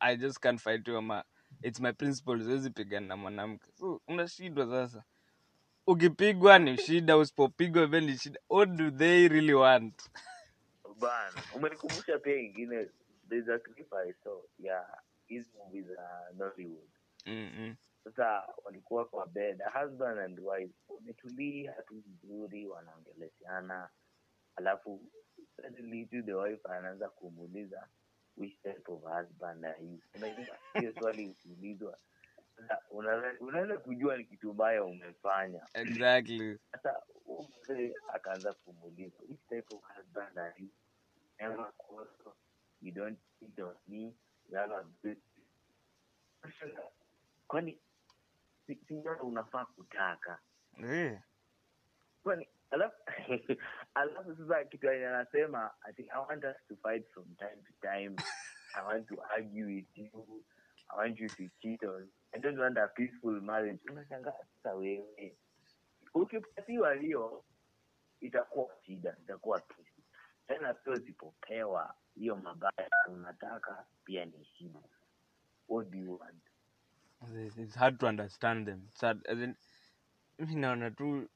I 0.00 0.16
just 0.16 0.40
can't 0.40 0.60
fight 0.60 0.88
you 0.88 0.96
ama 0.96 1.24
it's 1.62 1.80
my 1.80 1.92
principle 1.92 2.44
siwezi 2.44 2.70
pigana 2.70 3.06
na 3.06 3.16
mwanamke. 3.16 3.70
So 3.74 4.00
unashindwa 4.08 4.66
sasa 4.66 5.04
ukipigwa 5.86 6.58
ni 6.58 6.78
shida 6.78 7.16
usipopigwa 7.16 7.88
pia 7.88 8.00
ni 8.00 8.18
shida. 8.18 8.40
What 8.50 8.70
do 8.70 8.90
they 8.90 9.28
really 9.28 9.54
want? 9.54 10.10
Bana 11.00 11.42
umenikumbusha 11.56 12.18
pia 12.18 12.36
ingine 12.36 12.88
there's 13.28 13.48
a 13.48 13.58
clip 13.58 13.92
I 13.94 14.12
saw 14.24 14.42
ya 14.58 14.86
hizi 15.26 15.50
movie 15.58 15.82
za 15.82 16.20
Nollywood 16.36 16.88
sasa 18.04 18.48
walikuwa 18.64 19.04
kwa 19.04 19.26
bed 19.26 19.62
husband 19.82 20.18
and 20.18 20.40
wife 20.40 20.74
wametulia 20.88 21.72
tu 21.72 22.02
vizuri 22.06 22.66
wanaongeleshana 22.66 23.88
alafu 24.56 25.12
suddenly 25.56 26.06
tu 26.06 26.22
the 26.22 26.34
wife 26.34 26.68
anaanza 26.68 27.08
kumuuliza 27.08 27.88
which 28.36 28.62
type 28.62 28.92
of 28.92 29.02
husband 29.02 29.64
are 29.64 29.84
you? 29.84 30.00
Unajua 30.14 30.56
hiyo 30.80 30.94
swali 30.98 31.26
ukiulizwa 31.28 31.98
unaweza 33.40 33.78
kujua 33.78 34.16
ni 34.16 34.24
kitu 34.24 34.54
mbaya 34.54 34.84
umefanya. 34.84 35.66
Exactly. 35.74 36.58
Hata 36.72 37.02
mzee 37.62 37.94
akaanza 38.12 38.52
kumuuliza 38.52 39.18
which 39.28 39.48
type 39.48 39.76
of 39.76 39.82
husband 39.96 40.38
are 40.38 40.54
you? 40.58 40.68
Never 41.40 41.72
quarrel 41.76 42.34
you 42.80 42.92
don't 42.92 43.18
cheat 43.40 43.58
on 43.58 43.74
me. 43.88 44.14
You 44.50 44.58
have 44.58 44.74
a 44.74 44.84
good 45.02 45.18
kwani 47.48 47.78
si 48.66 48.74
si 48.88 48.94
unafaa 49.22 49.64
kutaka. 49.64 50.38
Eh, 50.82 51.20
kwani 52.22 52.48
alafu 52.70 52.96
alafu 53.94 54.36
sasa 54.36 54.64
kitu 54.64 54.90
anasema 54.90 55.70
ati 55.82 56.02
i 56.02 56.18
want 56.28 56.44
us 56.44 56.56
to 56.68 56.76
fight 56.76 57.10
from 57.10 57.36
time 57.36 57.56
to 57.66 57.72
time. 57.80 58.16
I 58.74 58.82
want 58.82 59.08
to 59.08 59.22
argue 59.22 59.64
with 59.64 59.86
you 59.94 60.44
i 60.94 60.98
want 60.98 61.20
you 61.20 61.28
to 61.28 61.42
cheat 61.60 61.82
on 61.82 62.08
i 62.32 62.40
don't 62.40 62.58
want 62.60 62.78
a 62.78 62.88
peaceful 62.88 63.40
marriage 63.40 63.80
unashangaa 63.90 64.32
sasa 64.32 64.74
wewe. 64.74 65.36
Ukipatiwa 66.14 66.94
hiyo 66.94 67.44
itakuwa 68.20 68.68
shida 68.86 69.16
itakuwa 69.22 69.60
kesi 69.60 70.02
tena 70.46 70.74
pia 70.74 70.92
usipopewa 70.92 71.94
hiyo 72.14 72.36
mabaya 72.36 72.90
unataka 73.08 73.86
pia 74.04 74.24
ni 74.24 74.44
shida. 74.44 74.80
What 75.68 75.90
do 75.90 75.98
you 75.98 76.20
want? 76.20 76.42
It's 77.58 77.74
hard 77.76 77.98
to 77.98 78.06
understand 78.06 78.66
them. 78.66 78.82
It's 78.88 79.04
as 79.04 79.38
in, 79.38 79.56
mi 80.38 80.54
naona 80.54 80.90
tu 80.90 81.28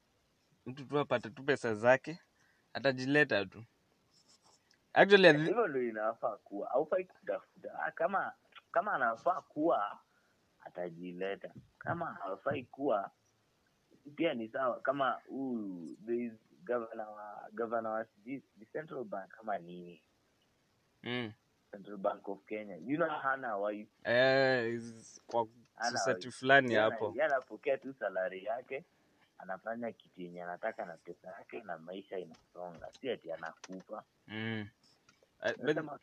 mtu 0.65 0.85
tu 0.85 0.99
apate 0.99 1.29
tu 1.29 1.43
pesa 1.43 1.75
zake 1.75 2.19
atajileta 2.73 3.45
tu. 3.45 3.63
Actually 4.93 5.37
hivyo 5.37 5.89
inafaa 5.89 6.37
kuwa. 6.37 6.71
Aufai 6.71 7.05
kutafuta. 7.05 7.91
Kama 7.95 8.33
kama 8.71 8.93
anafaa 8.93 9.41
kuwa 9.41 9.99
atajileta. 10.59 11.53
Kama 11.77 12.05
hafai 12.05 12.63
kuwa 12.63 13.11
pia 14.15 14.33
ni 14.33 14.49
sawa. 14.49 14.79
Kama 14.81 15.11
huyu 15.27 15.97
gavana 17.53 17.89
wa 17.89 18.05
central 18.71 19.03
bank. 19.03 19.29
Kama 19.31 19.57
nini? 19.57 20.03
Mm. 21.03 21.33
central 21.71 21.97
bank 21.97 22.27
of 22.29 22.45
kenya. 22.45 22.75
You 22.75 22.97
know 22.97 23.09
hana 23.09 23.57
wife. 23.57 23.89
Eh, 24.03 24.81
kwa 25.27 25.47
society 25.91 26.31
fulani 26.31 26.75
hapo. 26.75 27.09
yeye 27.15 27.23
anapokea 27.25 27.77
tu 27.77 27.93
salari 27.93 28.43
yake 28.45 28.85
anafanya 29.37 29.91
kitu 29.91 30.21
yenye 30.21 30.43
anataka 30.43 30.85
na 30.85 30.97
pesa 30.97 31.27
yake 31.27 31.61
na 31.61 31.77
maisha 31.77 32.17
inasonga. 32.19 32.89
Si 33.01 33.09
ati 33.09 33.31
anakufa 33.31 34.03
mm. 34.27 34.67
Eh, 35.43 35.55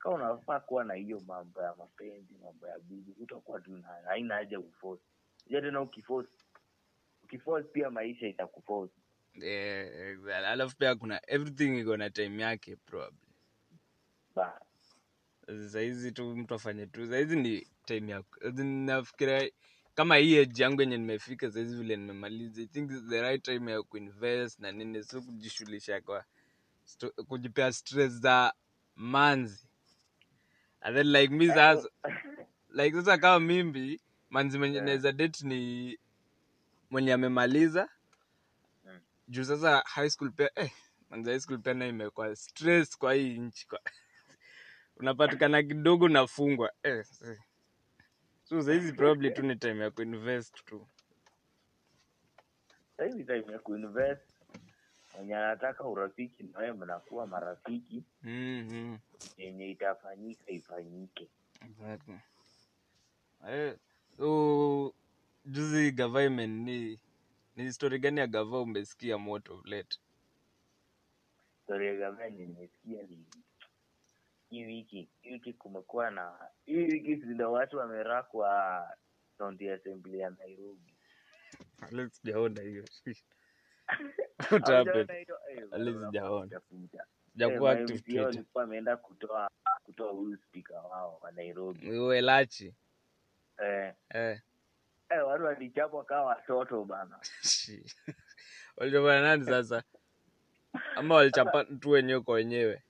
unafaa 0.04 0.60
kuwa 0.60 0.84
na 0.84 0.94
hiyo 0.94 1.20
mambo 1.26 1.62
ya 1.62 1.74
mapenzi 1.78 2.34
mambo 2.42 2.66
ya 2.68 2.78
bibi 2.78 3.14
utakuwa 3.20 3.60
tu 3.60 3.82
haina 4.06 4.34
haja 4.34 4.60
uforce 4.60 5.02
ja 5.46 5.60
tena 5.60 5.80
ukiforce 5.80 6.30
ukiforce 7.24 7.68
pia 7.68 7.90
maisha 7.90 8.26
itakuforce. 8.28 8.94
Yeah, 9.34 10.08
exactly. 10.10 10.46
alafu 10.46 10.76
pia 10.76 10.94
kuna 10.94 11.20
everything 11.30 11.78
iko 11.80 11.96
na 11.96 12.10
time 12.10 12.42
yake 12.42 12.76
probably. 12.76 13.28
Ba. 14.34 14.60
Tu 16.14 16.36
mtu 16.36 16.54
afanye 16.54 16.86
tu 16.86 17.06
sahizi 17.06 17.36
ni 17.36 17.68
time 17.84 18.12
ya 18.12 18.22
as 18.48 18.54
nafikiria 18.58 19.50
kama 19.94 20.16
hii 20.16 20.38
age 20.38 20.62
yangu 20.62 20.80
yenye 20.80 20.96
nimefika 20.98 21.50
sahizi 21.50 21.76
vile 21.76 21.96
nimemaliza 21.96 22.62
i 22.62 22.66
think 22.66 22.90
it's 22.90 23.08
the 23.08 23.22
right 23.22 23.42
time 23.44 23.72
ya 23.72 23.82
kuinvest 23.82 24.58
na 24.58 24.72
nini 24.72 25.04
si 25.04 25.20
kujishughulisha 25.20 26.00
kwa 26.00 26.24
kujipea 27.28 27.72
stress 27.72 28.12
za 28.12 28.54
manzi 28.96 29.68
and 30.80 30.96
then 30.96 31.06
like 31.12 31.34
mi 31.34 31.48
sasa 31.48 31.88
like 32.70 32.96
sasa 32.96 33.18
kama 33.18 33.40
mimbi 33.46 34.00
manzi 34.30 34.58
mwenye 34.58 34.74
Yeah. 34.74 34.86
naweza 34.86 35.12
date 35.12 35.46
ni 35.46 35.98
mwenye 36.90 37.12
amemaliza 37.12 37.88
Mm. 38.84 39.00
juu 39.28 39.44
sasa 39.44 39.82
high 39.86 40.10
school 40.10 40.32
pia 40.32 40.50
eh, 40.54 40.70
manzi 41.10 41.30
high 41.30 41.40
school 41.40 41.58
pia 41.58 41.74
na 41.74 41.86
imekuwa 41.86 42.36
stress 42.36 42.98
kwa 42.98 43.14
hii 43.14 43.38
nchi 43.38 43.68
kwa 43.68 43.80
unapatikana 44.96 45.62
kidogo 45.62 46.04
unafungwa 46.04 46.72
eh, 46.82 47.06
eh. 47.24 47.38
so 48.44 48.62
sahizi 48.62 48.92
probably 48.92 49.30
tu 49.30 49.42
ni 49.42 49.56
time 49.56 49.84
ya 49.84 49.90
kuinvest 49.90 50.64
tu 50.64 50.88
sahizi 52.96 53.24
time 53.24 53.52
ya 53.52 53.58
kuinvest 53.58 54.35
mwenye 55.16 55.36
anataka 55.36 55.84
urafiki 55.84 56.42
na 56.42 56.58
wewe 56.58 56.72
mnakuwa 56.72 57.26
marafiki 57.26 58.04
mm-hmm. 58.22 58.98
yenye 59.36 59.70
itafanyika 59.70 60.50
ifanyike 60.50 61.28
exactly. 61.60 62.18
eh, 63.48 63.76
so 64.16 64.94
juzi 65.44 65.92
gava 65.92 66.22
imen 66.24 66.64
ni 66.64 67.00
ni 67.56 67.72
story 67.72 67.98
gani 67.98 68.20
ya 68.20 68.26
gava 68.26 68.60
umesikia 68.60 69.18
moto 69.18 69.62
late? 69.64 69.98
late 71.68 71.86
ya 71.86 71.96
gava 71.96 72.30
nimesikia 72.30 73.02
ni 73.02 73.24
hii 74.50 74.64
wiki 74.64 75.08
hii 75.22 75.32
wiki 75.32 75.52
kumekuwa 75.52 76.10
na 76.10 76.32
hii 76.64 76.76
wiki 76.76 77.16
zile 77.16 77.44
watu 77.44 77.78
wamerakwa 77.78 78.88
kaunti 79.38 79.70
assembly 79.70 80.18
ya 80.18 80.30
nairobi 80.30 80.94
sijaona 82.10 82.62
hiyo 82.62 82.84
Eh, 84.50 85.06
Eh, 87.38 87.62
walikuwa 87.62 88.44
wameenda 88.54 88.96
kutoa 88.96 89.50
kutoa 89.84 90.10
huyu 90.12 90.36
spika 90.36 90.74
wao 90.80 91.18
wa 91.22 91.32
nairobi 91.32 92.20
Lachi. 92.20 92.74
eh, 93.58 93.94
Eh. 94.10 94.40
eh, 95.10 95.26
watu 95.26 95.44
walichapwa 95.44 96.04
kama 96.04 96.22
watoto 96.24 96.84
bana 96.84 97.20
walichapana 98.76 99.22
nani 99.22 99.44
sasa? 99.44 99.82
Ama 100.96 101.14
walichapa 101.14 101.64
tu 101.80 101.90
wenyewe 101.90 102.20
kwa 102.20 102.34
wenyewe? 102.34 102.82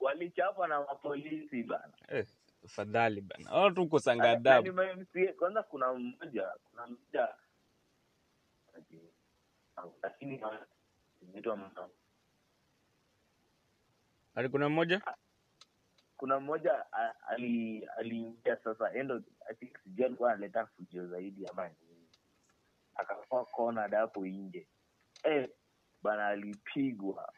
walichapwa 0.00 0.68
na 0.68 0.80
mapolisi 0.80 1.62
bana 1.62 1.92
Eh, 2.08 2.26
fadhali 2.68 3.20
bana. 3.20 3.50
Hao 3.50 3.70
tu 3.70 3.88
kosanga 3.88 4.30
adabu. 4.30 4.72
kwanza 5.38 5.62
kuna 5.62 5.92
mmoja 5.94 6.48
kuna 6.70 6.86
mmoja 6.86 7.28
lakini 10.02 10.42
inaitwa 11.22 11.56
ma- 11.56 11.88
Ali 14.34 14.48
kuna 14.48 14.68
mmoja? 14.68 15.00
kuna 16.16 16.40
mmoja 16.40 16.84
ali- 17.28 17.84
aliingia 17.86 18.56
sasa 18.56 18.92
endo 18.94 19.22
I 19.50 19.54
think 19.54 19.78
sijui 19.84 20.04
alikuwa 20.06 20.32
analeta 20.32 20.66
fujo 20.66 21.06
zaidi 21.06 21.46
ama 21.46 21.68
nini. 21.68 22.08
Akakuwa 22.94 23.44
kona 23.44 23.88
hapo 23.88 24.26
nje. 24.26 24.68
Eh 25.22 25.48
bana 26.02 26.26
alipigwa. 26.26 27.32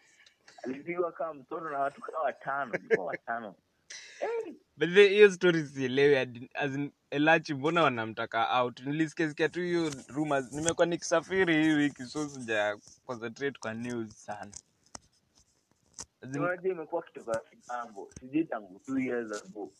Alipigwa 0.62 1.12
kama 1.12 1.34
mtoto 1.34 1.70
na 1.70 1.78
watu 1.78 2.00
kaa 2.00 2.18
watano 2.18 2.74
ilikuwa 2.74 3.06
watano 3.06 3.54
But 4.76 4.90
the- 4.94 5.08
hiyo 5.08 5.30
story 5.32 5.66
sielewi 5.66 6.48
as 6.54 6.74
in 6.74 6.92
Elachi 7.10 7.54
mbona 7.54 7.82
wanamtaka 7.82 8.60
out? 8.60 8.80
nilisikesikia 8.80 9.48
tu 9.48 9.60
hiyo 9.60 9.90
rumors. 10.08 10.52
Nimekuwa 10.52 10.86
nikisafiri 10.86 11.62
hii 11.62 11.72
wiki 11.72 12.02
so 12.04 12.28
sija 12.28 12.76
concentrate 13.06 13.58
kwa 13.58 13.74
news 13.74 14.24
sana. 14.24 14.52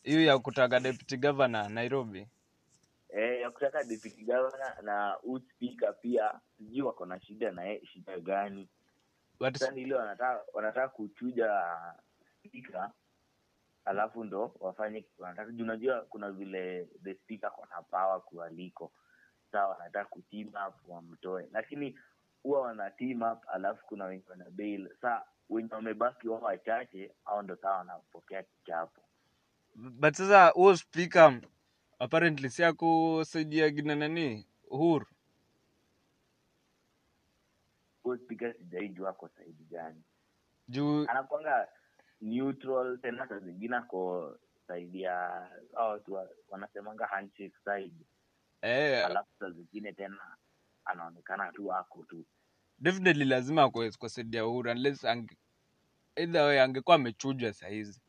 Hiyo 0.03 0.22
ya 0.24 0.38
kutaka 0.38 0.81
deputy 0.81 1.16
governor 1.16 1.68
Nairobi. 1.70 2.27
eh, 3.09 3.40
ya 3.40 3.51
kutaka 3.51 3.85
deputy 3.85 4.24
governor 4.24 4.83
na 4.83 5.11
huu 5.12 5.38
speaker 5.38 6.01
pia 6.01 6.40
sijui 6.59 6.83
wako 6.83 7.07
na 7.07 7.20
shida 7.20 7.51
na 7.51 7.64
yeye 7.64 7.87
shida 7.87 8.20
gani 8.20 8.68
ile 9.77 9.94
wanataka 9.94 10.40
wanataka 10.53 10.88
kuchuja 10.88 11.51
speaker 12.38 12.90
alafu 13.88 14.24
ndo 14.24 14.55
wafanye 14.61 15.05
wanataka 15.18 15.53
juu 15.53 15.64
unajua 15.64 16.01
kuna 16.01 16.31
vile 16.33 16.88
the 17.05 17.14
speaker 17.14 17.53
kona 17.53 17.83
power 17.83 18.20
kualiko 18.22 18.92
saa 19.53 19.66
wanataka 19.66 20.05
ku 20.11 20.22
team 20.22 20.48
up 20.48 20.74
wamtoe. 20.88 21.48
Lakini 21.53 21.98
huwa 22.42 22.61
wana 22.61 22.90
team 22.90 23.22
up 23.22 23.44
alafu 23.48 23.87
kuna 23.87 24.05
wenye 24.05 24.22
wana 24.29 24.51
bail. 24.51 24.90
Saa 25.01 25.22
wenye 25.48 25.68
wamebaki 25.72 26.29
wao 26.29 26.40
wachache 26.40 27.12
au 27.24 27.42
ndo 27.42 27.57
saa 27.57 27.70
wanapokea 27.79 28.42
kichapo. 28.42 29.03
But 29.74 30.14
sasa 30.14 30.48
huo 30.48 30.77
speaker 30.77 31.40
apparently 31.98 32.51
si 32.51 32.64
akusaidia 32.64 33.70
gina 33.70 33.96
nani? 33.96 34.46
Uhuru. 34.70 35.07
huo 38.03 38.16
speaker 38.16 38.55
sijaijua 38.55 39.11
ako 39.11 39.29
saidi 39.29 39.64
gani. 39.64 40.03
Juu 40.68 41.07
anakwanga 41.09 41.68
neutral 42.20 42.98
tena 42.98 43.28
saa 43.28 43.38
zingine 43.38 43.76
ako 43.76 44.35
saidi 44.66 45.02
ya 45.02 45.48
watu 45.72 46.18
wanasemanga 46.48 47.07
handshake 47.07 47.54
side. 47.64 47.94
Eh, 48.62 49.07
alafu 49.07 49.28
saa 49.38 49.50
zingine 49.50 49.92
tena 49.92 50.37
anaonekana 50.85 51.52
tu 51.52 51.72
ako 51.72 52.04
tu. 52.04 52.24
Definitely 52.78 53.24
lazima 53.24 53.62
akwe 53.62 53.90
kwa 53.90 54.09
saidi 54.09 54.37
ya 54.37 54.46
Uhuru 54.46 54.70
unless 54.70 55.04
ange, 55.04 55.37
either 56.16 56.42
way 56.42 56.61
angekuwa 56.61 56.96
amechujwa 56.96 57.52
sahizi 57.52 58.00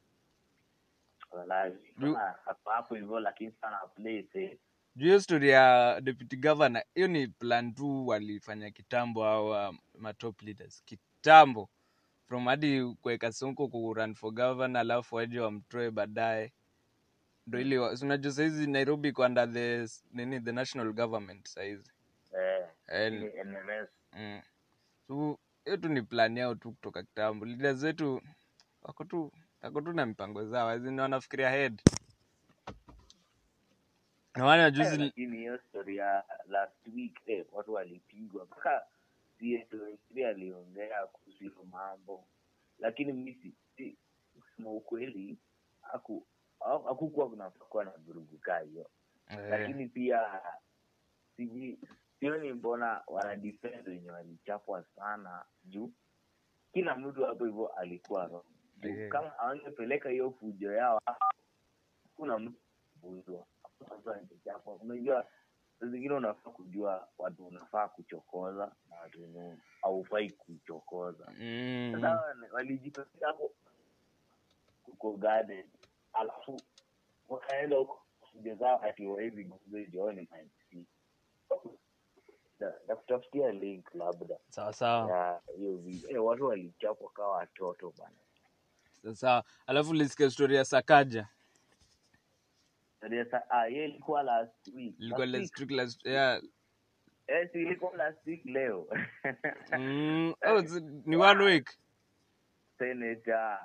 Walai, 1.31 1.71
Ju- 1.97 2.13
kama 2.13 2.45
ako 2.45 2.69
hapo 2.69 2.95
hivyo 2.95 3.19
lakini 3.19 3.51
sana 3.51 3.77
play 3.95 4.23
safe. 4.23 4.59
Juu 4.95 5.05
hiyo 5.05 5.19
story 5.21 5.49
ya 5.49 6.01
deputy 6.01 6.35
governor 6.37 6.83
hiyo 6.95 7.07
ni 7.07 7.27
plan 7.27 7.73
tu 7.73 8.07
walifanya 8.07 8.71
kitambo 8.71 9.25
au 9.25 9.73
matop 9.97 10.41
leaders. 10.41 10.83
Kitambo 10.85 11.69
from 12.29 12.45
hadi 12.45 12.85
kuweka 13.01 13.31
sonko 13.31 13.67
ku 13.67 13.93
run 13.93 14.13
for 14.15 14.31
governor 14.31 14.79
alafu 14.81 15.15
waje 15.15 15.39
wamtoe 15.39 15.91
baadaye. 15.91 16.53
Ndo 17.47 17.59
ili 17.59 17.77
unajua 17.77 18.31
sahizi 18.31 18.67
nairobi 18.67 19.09
iko 19.09 19.21
under 19.21 19.53
the 19.53 19.87
nini 20.11 20.39
the 20.39 20.51
national 20.51 20.93
government 20.93 21.47
sahizi 21.47 21.91
eh, 22.37 22.65
Eh, 22.87 23.13
ile 23.13 23.87
mm. 24.13 24.41
so 25.07 25.37
hiyo 25.65 25.77
tu 25.77 25.89
ni 25.89 26.01
plan 26.01 26.37
yao 26.37 26.55
tu 26.55 26.71
kutoka 26.71 27.03
kitambo. 27.03 27.45
Leaders 27.45 27.77
zetu 27.77 28.21
wako 28.81 29.03
tu 29.03 29.31
wako 29.61 29.81
tu 29.81 29.93
na 29.93 30.05
mipango 30.05 30.45
zao. 30.45 30.69
Azini 30.69 31.01
wanafikiria 31.01 31.49
head 31.49 31.81
na 34.35 34.45
wale 34.45 34.63
Eh, 34.63 34.73
juzi 34.73 34.97
lakini 34.97 35.37
hiyo 35.37 35.57
story 35.69 35.97
ya 35.97 36.23
last 36.47 36.87
week 36.95 37.19
eh, 37.25 37.45
watu 37.51 37.73
walipigwa. 37.73 38.45
Mpaka 38.45 38.85
CS23 39.41 40.27
aliongea 40.27 41.07
kuhusu 41.07 41.37
hiyo 41.39 41.63
mambo. 41.71 42.27
Lakini 42.79 43.13
mi 43.13 43.55
kusema 44.39 44.71
ukweli 44.71 45.37
haku- 45.81 46.25
haku- 46.59 46.87
hakukuwa 46.87 47.29
kunafaa 47.29 47.65
kuwa 47.65 47.85
na 47.85 47.91
vurugu 47.91 48.37
kaa 48.37 48.59
hiyo. 48.59 48.89
Eh, 49.27 49.49
lakini 49.49 49.87
pia 49.87 50.41
sijui 51.35 51.79
sioni 52.19 52.53
mbona 52.53 53.03
wanadefend 53.07 53.87
wenye 53.87 54.11
walichapwa 54.11 54.83
sana 54.95 55.45
juu. 55.63 55.91
Kila 56.73 56.95
mtu 56.95 57.25
hapo 57.25 57.45
hivyo 57.45 57.67
alikuwa. 57.67 58.43
Juu 58.77 58.89
Eh. 58.89 59.09
kama 59.09 59.29
hawangepeleka 59.29 60.09
hiyo 60.09 60.31
fujo 60.31 60.71
yao 60.73 61.01
kuna 62.15 62.39
mtu 62.39 62.59
Hakuna 63.79 63.97
mtu 63.97 64.11
angechapwa 64.13 64.75
unajua 64.75 65.27
zingine 65.81 66.13
unafaa 66.13 66.49
kujua 66.51 67.07
watu 67.17 67.45
unafaa 67.47 67.87
kuchokoza 67.87 68.71
na 68.89 68.95
watu 68.95 69.57
haufai 69.81 70.29
kuchokoza. 70.31 71.33
Mm, 71.39 71.91
sasa 71.95 72.21
wana- 72.21 72.47
hapo 73.21 73.51
kuko 74.83 75.13
garden 75.13 75.65
alafu 76.13 76.61
wakaenda 77.29 77.77
huko 77.77 78.05
kuja 78.31 78.55
zao 78.55 78.81
ati 78.83 79.05
wawezi 79.05 79.43
guzo 79.43 79.83
jioni 79.85 80.27
nakutafutia 82.87 83.51
link 83.51 83.95
labda. 83.95 84.37
Sawa 84.49 84.73
sawa. 84.73 85.41
Hiyo 85.57 85.77
video. 85.77 86.09
Eh, 86.09 86.25
watu 86.25 86.45
walichapwa 86.45 87.09
kawa 87.11 87.29
watoto 87.37 87.93
bana. 87.97 89.15
Sawa 89.15 89.43
alafu 89.67 89.93
lisikia 89.93 90.29
story 90.29 90.55
ya 90.55 90.65
sakaja 90.65 91.27
Hiyo 93.69 93.85
ilikuwa 93.85 94.23
last 94.23 94.67
week 94.67 94.99
ilikuwa 94.99 95.25
Last 95.25 95.59
week. 95.59 95.71
last 95.71 96.05
yeah 96.05 96.41
ilikuwa 97.53 97.95
last 97.97 98.27
week 98.27 98.45
leo. 98.45 98.87
Mm, 99.77 100.33
oh, 100.45 100.61
ni 101.05 101.15
one 101.15 101.43
week 101.43 101.69
Senator 102.77 103.59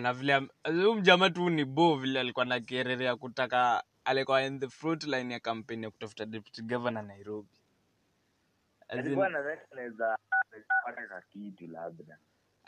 na 0.00 0.12
vile 0.12 0.34
am- 0.34 0.48
huyu 0.64 0.94
tu 1.30 1.50
ni 1.50 1.64
bo 1.64 1.96
vile 1.96 2.20
alikuwa 2.20 2.44
na 2.44 2.60
kerere 2.60 3.04
ya 3.04 3.16
kutaka 3.16 3.84
alikuwa 4.04 4.42
in 4.42 4.60
the 4.60 4.68
front 4.68 5.04
line 5.04 5.34
ya 5.34 5.40
kampeni 5.40 5.84
ya 5.84 5.90
kutafuta 5.90 6.26
deputy 6.26 6.62
governor 6.62 7.02
Nairobi. 7.04 7.48
Alikuwa 8.88 9.28
nadhani 9.28 9.60
anaweza 9.72 10.18
anaweza 10.30 10.74
pata 10.84 11.22
kitu 11.30 11.66
labda 11.66 12.18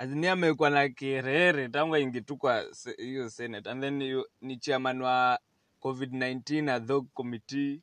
as 0.01 0.09
amekwa 0.11 0.29
amekuwa 0.29 0.71
na 0.71 0.89
kerere 0.89 1.69
tangu 1.69 1.97
ingitukwa 1.97 2.65
tu 2.75 2.93
hiyo 2.97 3.31
senate. 3.31 3.71
And 3.71 3.83
then 3.83 4.03
yu- 4.03 4.29
ni 4.41 4.57
chairman 4.57 5.03
wa 5.03 5.39
covid 5.81 6.13
19 6.15 6.69
ad 6.71 6.93
hoc 6.93 7.07
committee. 7.15 7.83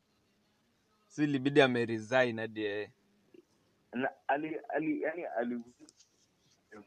Si 1.06 1.26
libidi 1.26 1.60
ameresign 1.62 2.40
hadi 2.40 2.60
yeye. 2.64 2.92
Ali 4.28 4.56
ali 4.68 5.02
yani 5.02 5.24
ali 5.24 5.60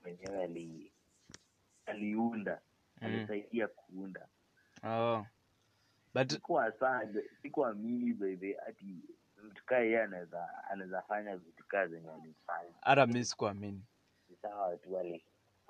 mwenyewe 0.03 0.43
ali 0.43 0.91
aliunda. 1.85 2.61
Mm. 3.01 3.07
alisaidia 3.07 3.67
kuunda. 3.67 4.27
Oh. 4.83 5.25
but 6.13 6.29
sikuwa 7.41 7.73
mili 7.73 8.13
baby 8.13 8.55
ati 8.67 8.85
mtu 9.43 9.65
kaa 9.65 9.79
yeye 9.79 10.01
anaweza 10.03 10.49
anaweza 10.69 11.01
fanya 11.01 11.37
vitu 11.37 11.67
kaa 11.67 11.87
zenye 11.87 12.09
alifanya. 12.09 12.73
Hata 12.81 13.05
mi 13.07 13.25
sikuamini. 13.25 13.71
Ni 13.71 13.83
sawa 14.41 14.77
tu 14.77 14.93
wale 14.93 15.23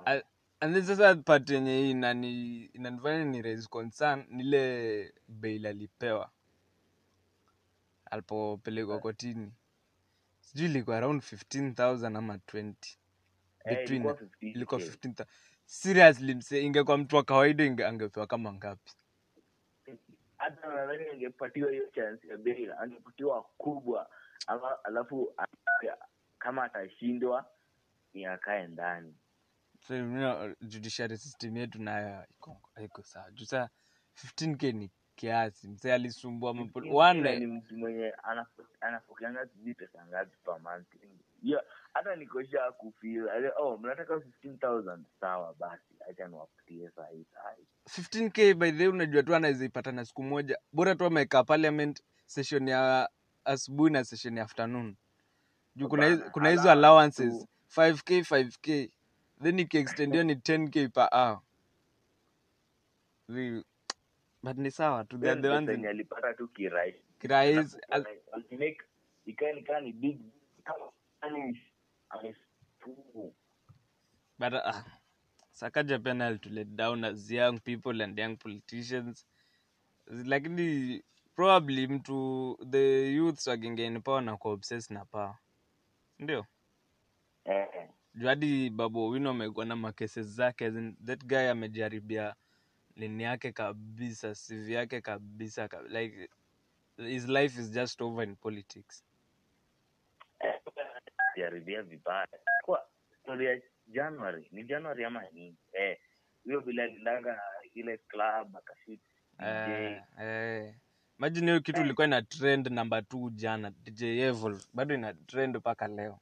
A- 0.06 0.22
and 0.60 0.84
sasa 0.84 1.16
part 1.16 1.50
yenye 1.50 1.90
inani 1.90 2.66
inanifanya 2.66 3.26
ni 3.26 3.42
raise 3.42 3.68
concern 3.70 4.26
nile 4.30 5.14
bail 5.28 5.66
alipewa 5.66 6.32
alipopelekwa 8.12 9.00
kotini. 9.00 9.54
Sijui 10.40 10.66
ilikuwa 10.66 10.98
around 10.98 11.22
15000 11.22 12.18
ama 12.18 12.36
20 12.38 12.98
Eh, 13.66 13.78
between 13.80 14.04
hey, 14.04 14.14
ilikuwa 14.40 14.80
15000 14.80 15.26
seriously 15.66 16.36
mse 16.36 16.62
ingekuwa 16.64 16.98
mtu 16.98 17.16
wa 17.16 17.24
kawaida 17.24 17.64
inge, 17.66 17.86
angepewa 17.86 18.28
kama 18.28 18.54
ngapi? 18.54 18.92
Hata 20.38 20.68
nadhani 20.68 21.10
angepatiwa 21.10 21.72
hiyo 21.72 21.88
chance 21.96 22.28
ya 22.28 22.38
bail 22.38 22.72
angepatiwa 22.72 23.44
kubwa 23.58 24.10
ama 24.48 24.84
alafu 24.84 25.36
kama 26.40 26.64
atashindwa 26.64 27.46
ni 28.14 28.26
akae 28.26 28.68
ndani. 28.68 29.16
So 29.88 29.96
you 29.96 30.06
know, 30.06 30.54
judiciary 30.62 31.18
system 31.18 31.58
yetu 31.58 31.82
nayo 31.82 32.26
iko 32.32 32.62
haiko 32.76 33.04
sawa. 33.04 33.32
Juu 33.32 33.46
saa 33.46 33.70
15k 34.16 34.74
ni 34.74 34.92
kiasi. 35.16 35.68
Mse 35.68 35.94
alisumbua 35.94 36.54
ni 37.40 37.48
mtu 37.48 37.78
mwenye 37.78 38.14
anapokeanga 38.82 39.48
sijui 39.48 39.74
pesa 39.74 40.06
ngapi 40.08 40.38
pa 40.44 40.60
month. 40.60 40.88
Hiyo 41.42 41.64
hata 41.94 42.16
nikosha 42.16 42.72
kufil 42.72 43.28
oh 43.58 43.78
mnataka 43.78 44.14
15000 44.14 45.00
sawa 45.20 45.54
basi 45.54 45.84
acha 46.10 46.28
niwapatie 46.28 46.90
sahii 46.90 47.26
sahii 47.34 47.66
15k 47.88 48.54
by 48.54 48.72
the 48.72 48.78
way 48.78 48.88
unajua 48.88 49.24
tu 49.24 49.36
anaweza 49.36 49.66
ipata 49.66 49.92
na 49.92 50.06
siku 50.06 50.24
moja. 50.24 50.58
Bora 50.74 50.96
tu 50.96 51.06
ameweka 51.06 51.44
parliament 51.44 52.04
session 52.26 52.68
ya 52.68 53.10
asubuhi 53.46 53.92
na 53.94 54.04
session 54.04 54.38
ya 54.38 54.44
afternoon. 54.44 54.96
Juu 55.76 55.88
kuna, 55.88 56.06
hizo- 56.50 56.72
allowances. 56.72 57.48
5k 57.76 58.22
5k 58.22 58.90
then 59.44 59.60
ikiextendiwa 59.60 60.24
ni 60.24 60.34
10k 60.34 60.90
per 60.90 61.10
hour. 61.12 61.42
The, 63.30 63.64
but 64.44 64.58
ni 64.58 64.72
sawa 64.72 65.04
tu 65.06 65.18
the 65.18 65.50
ones 65.50 65.70
alipata 65.70 66.34
tu 66.34 66.48
kirahisi 67.20 67.78
ni 69.82 69.92
big 69.94 70.20
but 74.40 74.54
uh, 74.54 74.82
sakaja 75.52 76.00
pia 76.00 76.38
to 76.38 76.50
let 76.50 76.68
down 76.76 77.04
as 77.06 77.32
young 77.32 77.60
people 77.60 78.02
and 78.02 78.18
young 78.18 78.36
politicians. 78.38 79.26
Lakini 80.08 81.02
probably 81.36 81.88
mtu 81.88 82.58
the 82.70 83.14
youths 83.14 83.48
wakingeni 83.48 84.00
power 84.00 84.22
na 84.22 84.38
kuwa 84.38 84.54
obsessed 84.54 84.92
na 84.92 85.06
pawa 85.06 85.38
ndio 86.20 86.46
eh, 87.46 87.90
juu 88.16 88.28
hadi 88.28 88.70
babu 88.70 89.00
owino 89.00 89.30
amekuwa 89.30 89.66
na 89.66 89.76
makese 89.76 90.24
zake 90.24 90.66
as 90.66 90.76
in, 90.76 90.96
that 91.06 91.26
guy 91.26 91.50
amejaribia 91.50 92.36
nini 92.96 93.24
yake 93.24 93.52
kabisa 93.52 94.34
cv 94.36 94.70
yake 94.70 95.02
kabisa 95.02 95.68
ka, 95.68 95.82
like 95.82 96.30
his 96.98 97.28
life 97.28 97.62
is 97.62 97.72
just 97.72 98.02
over 98.02 98.24
in 98.28 98.36
politics. 98.36 99.04
Eh, 100.40 100.62
jaribia 101.38 101.82
vibaya. 101.82 102.28
Kwa 102.66 102.86
story 103.24 103.46
ya 103.46 103.62
january 103.88 104.48
ni 104.52 104.64
january 104.64 105.06
ama 105.06 105.24
nini? 105.34 105.56
Eh 105.74 105.98
hiyo 106.46 106.62
bila 106.62 106.84
alindanga 106.84 107.42
ile 107.74 107.98
club 107.98 108.58
akashit 108.58 109.02
eh, 109.40 110.02
eh. 110.22 110.74
imagine 111.20 111.46
hiyo 111.48 111.62
kitu 111.62 111.82
ilikuwa 111.82 112.08
ina 112.08 112.22
trend 112.22 112.68
number 112.68 113.00
2 113.00 113.30
jana 113.30 113.70
dj 113.70 114.02
evil 114.04 114.58
bado 114.74 114.96
ina 114.96 115.14
trend 115.14 115.58
mpaka 115.58 115.88
leo 115.88 116.20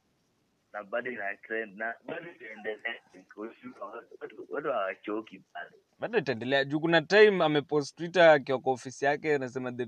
na 0.72 0.82
bado 0.84 1.10
ina 1.10 1.36
trend 1.36 1.78
na 1.78 1.94
bado 2.06 2.30
itaendelea. 2.30 2.94
Watu- 4.50 4.72
hawachoki 4.72 5.42
bado 5.54 5.76
bado 5.98 6.18
itaendelea. 6.18 6.64
Juu 6.64 6.80
kuna 6.80 7.02
time 7.02 7.44
amepost 7.44 7.96
twitter 7.96 8.30
akiwa 8.30 8.60
kwa 8.60 8.72
ofisi 8.72 9.04
yake 9.04 9.34
anasema 9.34 9.72
the, 9.72 9.86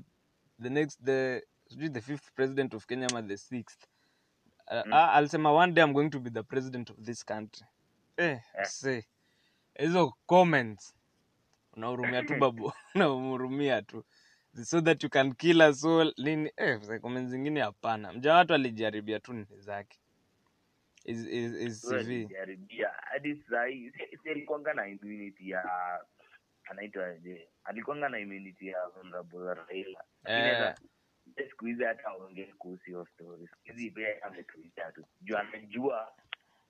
the 0.63 0.69
next 0.71 1.05
the 1.05 1.47
sijui 1.69 1.91
the 1.91 2.01
fifth 2.01 2.33
president 2.35 2.75
of 2.75 2.87
kenya 2.87 3.07
ama 3.11 3.23
the 3.23 3.37
sixth. 3.37 3.85
Uh, 4.67 4.87
Mm. 4.87 4.93
alisema 4.93 5.53
one 5.53 5.73
day 5.73 5.85
i'm 5.85 5.93
going 5.93 6.09
to 6.11 6.21
be 6.21 6.31
the 6.31 6.43
president 6.43 6.91
of 6.91 6.97
this 7.01 7.25
country. 7.25 7.67
Eh, 8.17 8.41
yeah. 8.55 8.67
see. 8.67 9.05
Hizo 9.79 10.15
comments. 10.27 10.95
Unahurumia 11.77 12.23
tu 12.23 12.35
babu. 12.41 12.73
Unahurumia 12.95 13.83
tu. 13.83 14.05
So 14.65 14.81
that 14.81 15.03
you 15.05 15.11
can 15.11 15.35
kill 15.35 15.63
us 15.63 15.85
all. 15.85 16.15
Nini? 16.19 16.51
Eh, 16.57 17.01
comments 17.01 17.31
zingine 17.31 17.61
hapana. 17.61 18.13
Mja 18.13 18.35
watu 18.35 18.55
alijaribia 18.55 19.21
tu 19.21 19.33
nini 19.33 19.47
zake 19.59 19.99
is, 21.05 21.27
is, 21.27 21.53
is 21.55 21.83
CV 21.89 22.29
hadi 23.13 23.37
sahii. 23.51 23.91
Si 23.91 24.17
si 24.23 24.31
alikuanga 24.31 24.75
na 24.75 24.89
immunity 24.89 25.51
ya 25.51 25.65
anaitwa 26.65 27.15
alikuanga 27.65 28.09
na 28.09 28.19
immunity 28.19 28.67
ya 28.69 28.79
honorable 28.85 29.55
raila. 29.55 30.05
Eh. 30.25 30.75
siku 31.49 31.67
hizi 31.67 31.85
hata 31.85 32.05
aongee 32.09 32.53
kuhusu 32.59 32.85
hiyo 32.85 33.07
stori, 33.15 33.47
siku 33.49 33.61
hizi 33.77 33.91
pia 33.91 34.23
ametuita 34.23 34.93
tu. 34.93 35.05
Juu 35.21 35.37
anajua 35.37 36.13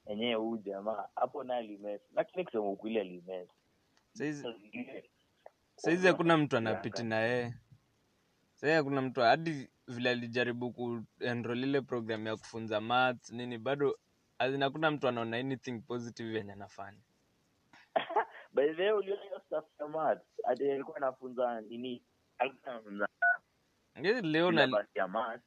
enyewe 0.06 0.34
huu 0.34 0.56
jamaa 0.56 1.08
hapo 1.16 1.44
naye 1.44 1.62
limes 1.62 2.00
lakini 2.14 2.44
kusema 2.44 2.64
ukweli 2.70 2.98
alimesa 3.00 3.52
saizi 5.76 6.06
hakuna 6.06 6.36
mtu 6.36 6.56
anapiti 6.56 7.02
na 7.02 7.16
yeye. 7.20 7.54
Sahii 8.54 8.74
hakuna 8.74 9.02
mtu. 9.02 9.20
Hadi 9.20 9.68
vile 9.88 10.10
alijaribu 10.10 10.72
kuendro 10.72 11.54
ile 11.54 11.80
program 11.80 12.26
ya 12.26 12.36
kufunza 12.36 12.80
maths 12.80 13.30
nini 13.32 13.58
bado 13.58 13.98
hakuna 14.60 14.90
mtu 14.90 15.08
anaona 15.08 15.36
anything 15.36 15.78
positive 15.80 16.34
yenye 16.38 16.52
anafanya. 16.52 17.00
By 18.54 18.74
the 18.74 18.82
way 18.82 18.92
uliona 18.92 19.22
hiyo 19.22 19.40
stuff 19.46 19.64
ya 19.80 19.88
maths 19.88 20.26
ati 20.44 20.70
alikuwa 20.70 20.96
anafunza 20.96 21.60
nini? 21.60 22.02
Alikuwa 22.38 22.72
anafunza 22.74 23.08
Ngezi 24.00 24.22
leo 24.22 24.52
na 24.52 24.86
ya 24.94 25.08
maths 25.08 25.44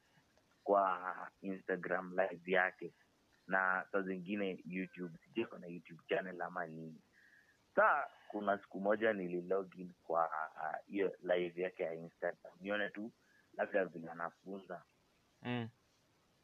kwa 0.63 1.15
instagram 1.41 2.15
live 2.19 2.51
yake 2.51 2.93
na 3.47 3.86
saa 3.91 4.01
zingine 4.01 4.60
youtube. 4.65 5.17
Sijui 5.23 5.45
kuna 5.45 5.67
youtube 5.67 6.03
channel 6.10 6.41
ama 6.41 6.65
nini. 6.67 7.01
Saa 7.75 8.08
kuna 8.27 8.58
siku 8.58 8.79
moja 8.79 9.13
nililogin 9.13 9.93
kwa 10.03 10.29
hiyo 10.88 11.08
hiyo 11.21 11.36
live 11.36 11.62
yake 11.62 11.84
ya 11.84 11.93
instagram. 11.93 12.53
Nione 12.62 12.89
tu 12.89 13.12
labda 13.58 13.86
vile 13.86 14.10
anafunza. 14.12 14.84
Mm. 15.41 15.69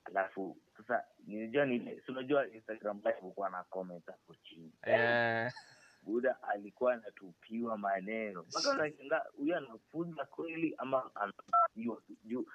Alafu 0.04 0.58
sasa 0.78 1.04
nilijua 1.28 1.66
ni 1.66 2.02
si 2.06 2.12
unajua 2.12 2.48
instagram 2.48 2.98
live 2.98 3.18
hukuwa 3.22 3.50
na 3.50 3.64
comment 3.64 4.06
hapo 4.06 4.36
chini. 4.44 4.72
Yeah. 4.88 5.54
buda 6.02 6.44
alikuwa 6.44 6.94
anatupiwa 6.94 7.78
maneno. 7.78 8.44
Mpaka 8.50 8.70
unashangaa 8.70 9.24
huyu 9.38 9.58
anafunza 9.58 10.26
kweli 10.26 10.76
ama 10.78 11.12
anatupiwa 11.16 11.96
tu 12.08 12.16
juu 12.24 12.46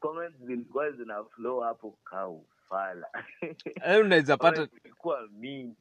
comments 0.00 0.36
zilikuwa 0.46 0.90
zina 0.90 1.24
flow 1.24 1.60
hapo 1.60 1.98
kaufala 2.04 3.06
eh, 3.84 4.00
unaweza 4.00 4.36
pata 4.36 4.68
Comments 4.98 5.32
mingi. 5.32 5.76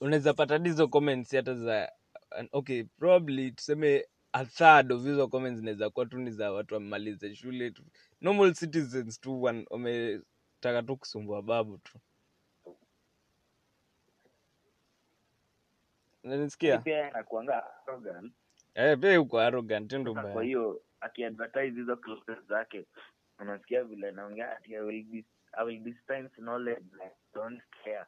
Unaweza 0.00 0.34
pata 0.34 0.58
hizo 0.58 0.88
comments 0.88 1.34
hata 1.36 1.54
za 1.54 1.92
okay 2.52 2.84
probably 2.84 3.50
tuseme 3.52 4.06
a 4.32 4.44
third 4.44 4.92
of 4.92 5.02
hizo 5.04 5.28
comments 5.28 5.58
zinaweza 5.58 5.90
kuwa 5.90 6.06
tu 6.06 6.18
ni 6.18 6.30
za 6.30 6.52
watu 6.52 6.74
wamemaliza 6.74 7.34
shule 7.34 7.70
tu. 7.70 7.82
Normal 8.20 8.54
citizens 8.54 9.20
tu 9.20 9.42
wametaka 9.42 10.82
tu 10.86 10.96
kusumbua 10.96 11.42
babu 11.42 11.78
tu. 11.78 11.98
Nanisikia 16.22 16.78
pia 16.78 17.08
anakuanga 17.14 17.64
arrogant. 17.86 18.32
eh, 18.74 18.98
pia 18.98 19.12
yuko 19.14 19.40
arrogant 19.40 19.92
ndo 19.92 20.14
Sasa 20.14 20.28
kwa 20.32 20.42
hiyo 20.42 20.82
akiadvertise 21.00 21.70
hizo 21.70 21.96
classes 21.96 22.44
zake 22.48 22.86
unasikia 23.38 23.84
vile 23.84 24.10
naongea 24.12 24.56
ati 24.56 24.74
I 24.76 24.80
will 24.80 25.04
be 25.04 25.24
I 25.52 25.64
will 25.66 25.80
dispense 25.82 26.34
knowledge 26.36 26.84
like 26.92 27.16
don't 27.34 27.62
care. 27.84 28.06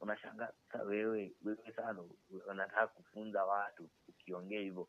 Unashangaa 0.00 0.48
wewe 0.86 1.32
wewe 1.44 1.72
sana 1.76 2.04
unataka 2.50 2.86
kufunza 2.86 3.44
watu 3.44 3.88
ukiongea 4.08 4.60
hivyo 4.60 4.88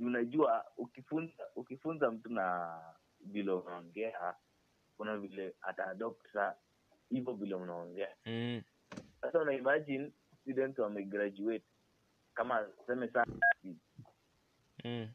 unajua 0.00 0.64
ukifunza 0.76 1.32
ukifunza 1.56 2.10
mtu 2.10 2.32
na 2.32 2.78
vile 3.20 3.52
unaongea 3.52 4.34
kuna 4.96 5.16
vile 5.18 5.54
ataadopta 5.62 6.56
hivyo 7.10 7.32
vile 7.34 7.54
unaongea. 7.54 8.08
Mm. 8.26 8.62
sasa 9.20 9.38
una 9.40 9.52
imagine 9.52 10.12
student 10.42 10.78
wamegraduate 10.78 11.64
kama 12.34 12.62
tuseme 12.64 13.08
sana 13.08 13.32
mm. 14.84 15.08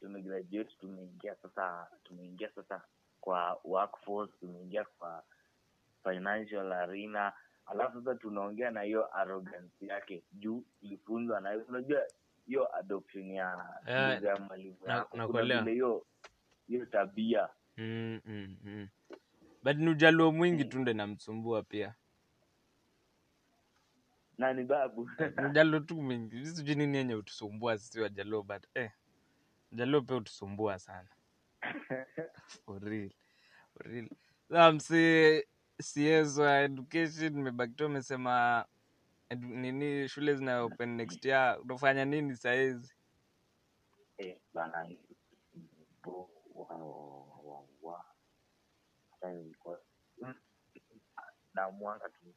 tumegraduate 0.00 0.74
tumeingia 0.80 1.36
sasa 1.42 1.90
tumeingia 2.04 2.50
sasa 2.54 2.82
kwa 3.20 3.60
workforce 3.64 4.32
tumeingia 4.40 4.84
kwa 4.84 5.24
financial 6.02 6.72
arena. 6.72 7.32
Alafu 7.66 7.98
sasa 8.02 8.14
tunaongea 8.14 8.70
na 8.70 8.82
hiyo 8.82 9.16
arrogance 9.16 9.86
yake. 9.86 10.24
Juu 10.32 10.64
ilifunzwa 10.80 11.40
na 11.40 11.56
unajua 11.68 12.02
hiyo 12.50 12.76
adoption 12.76 13.30
ya 13.30 13.68
Eh, 13.86 14.14
lugha 14.16 14.28
ya 14.28 14.36
mwalimu 14.40 14.76
yako. 14.88 15.16
Nakuelewa. 15.16 15.64
hiyo 15.64 16.06
hiyo 16.66 16.86
tabia. 16.86 17.48
Mm, 17.76 18.20
mm, 18.24 18.56
mm. 18.64 18.88
but 19.62 19.76
ni 19.76 19.88
ujaluo 19.88 20.32
mwingi 20.32 20.64
tu 20.64 20.78
ndo 20.78 20.92
namsumbua 20.92 21.62
pia. 21.62 21.94
Nani 24.38 24.64
babu. 24.64 25.10
Ni 25.38 25.44
ujaluo 25.44 25.80
tu 25.80 26.02
mwingi. 26.02 26.46
Sijui 26.46 26.74
nini 26.74 26.96
yenye 26.96 27.14
utusumbua 27.14 27.78
sisi 27.78 28.00
wajaluo 28.00 28.42
but 28.42 28.66
eh, 28.74 28.90
ujaluo 29.72 30.00
pia 30.02 30.16
utusumbua 30.16 30.78
sana. 30.78 31.08
For 32.64 32.80
real. 32.82 33.10
For 33.72 33.86
real. 33.86 34.08
Msi 34.74 35.44
CS 35.82 36.38
wa 36.38 36.58
education 36.60 37.32
nimebaki 37.34 37.72
tu 37.74 37.84
amesema 37.84 38.64
nini 39.36 40.08
shule 40.08 40.34
zina 40.34 40.62
open 40.62 40.96
next 40.96 41.24
year? 41.24 41.58
Utafanya 41.60 42.04
nini 42.04 42.36
sahizi 42.36 42.94
Eh, 44.18 44.36
bana 44.54 44.88
bo- 46.02 46.30
wa- 46.54 46.76
wa- 46.76 47.66
wa- 47.82 48.04
hata 49.10 49.32
nilikuwa- 49.32 49.80
Mm, 50.22 50.34
na 51.54 51.70
mwanga 51.70 52.08
tu. 52.08 52.34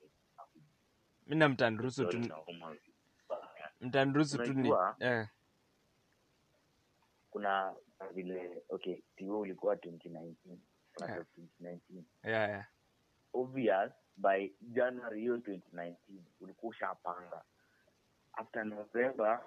Mi 1.28 1.36
na 1.36 1.50
mtanruhusu 1.50 2.06
tu 2.06 2.18
ni 2.20 2.28
eh, 5.00 5.28
kuna 7.30 7.76
vile 8.14 8.64
okay 8.70 9.02
ulikuwa 9.20 9.76
2019 9.76 10.60
Yeah. 11.00 11.18
2019 11.18 12.04
yeah, 12.24 12.50
yeah. 12.50 12.68
obvious 13.34 13.92
by 14.17 14.49
january 14.62 15.19
hiyo 15.19 15.38
2019 15.38 15.95
ulikuwa 16.39 16.69
ushapanga 16.69 17.43
after 18.34 18.65
november 18.65 19.45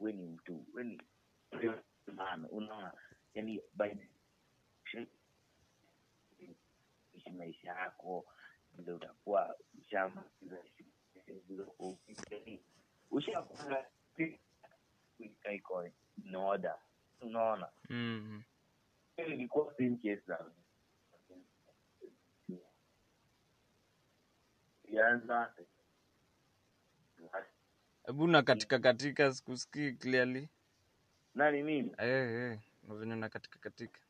we 0.00 0.12
ni 0.12 0.26
mtu 0.26 0.64
we 0.74 0.84
ni 0.84 1.02
man 2.06 2.46
unaona 2.50 2.92
yani 3.34 3.62
by 3.74 3.88
ishi 7.14 7.30
maisha 7.30 7.68
yako 7.70 8.24
vile 8.78 8.92
utakuwa 8.92 9.56
ushamaliza 9.80 10.56
ushapanga 13.10 13.86
iko 15.54 15.86
in 16.24 16.34
order 16.36 16.78
unaona? 17.20 17.68
Mm. 17.88 18.42
ilikuwa 19.16 19.74
same 19.76 19.96
case 19.96 20.22
na 20.26 20.38
ilianza 24.92 25.52
hebu 28.06 28.26
na 28.26 28.42
katika 28.42 28.78
katika 28.78 29.32
sikusikii 29.32 29.92
clearly. 29.92 30.48
Nani 31.34 31.62
mimi 31.62 31.94
eh, 31.98 32.30
eh, 32.30 32.58
na 33.06 33.16
na 33.16 33.28
katika 33.28 33.58
katika. 33.58 34.00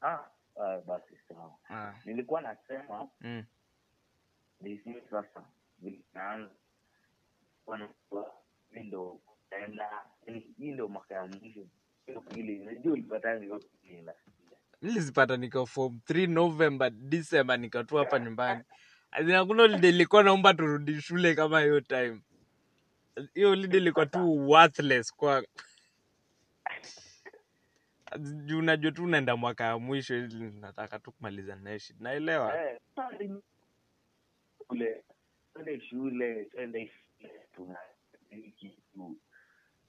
Ah, 0.00 0.18
ah, 0.60 0.78
basi 0.86 1.16
sawa. 1.28 1.58
Ah. 1.70 1.94
nilikuwa 2.04 2.40
nasema 2.40 3.08
mm. 3.20 3.44
sasa 5.10 5.44
vinaanza 5.78 6.50
mi 8.70 8.82
ndo 8.82 9.20
naenda 9.50 9.90
hii 10.58 10.72
ndo 10.72 10.88
mwaka 10.88 11.14
ya 11.14 11.26
mwisho 11.26 11.66
hiyo 12.06 12.20
pili 12.20 12.58
nasikia 14.02 14.34
nilizipata 14.82 15.36
niko 15.36 15.66
form 15.66 16.00
3 16.08 16.28
november 16.28 16.90
december 16.90 17.58
nikatua 17.58 18.00
hapa 18.04 18.18
nyumbani 18.24 18.64
hakuna 19.14 19.62
holiday 19.62 19.90
ilikuwa 19.90 20.22
naomba 20.22 20.54
turudi 20.54 21.00
shule 21.02 21.34
kama 21.34 21.60
hiyo 21.60 21.80
time. 21.80 22.20
Hiyo 23.34 23.48
holiday 23.48 23.80
ilikuwa 23.80 24.06
tu 24.06 24.48
worthless 24.48 25.14
kwa 25.16 25.44
juu 28.18 28.58
unajua 28.58 28.92
tu 28.92 29.04
unaenda 29.04 29.36
mwaka 29.36 29.64
ya 29.64 29.78
mwisho 29.78 30.16
ili 30.16 30.50
nataka 30.50 30.98
tu 30.98 31.12
kumaliza 31.12 31.56
naye 31.56 31.78
shida, 31.78 31.98
naelewa? 32.02 32.62
Eh, 32.70 32.80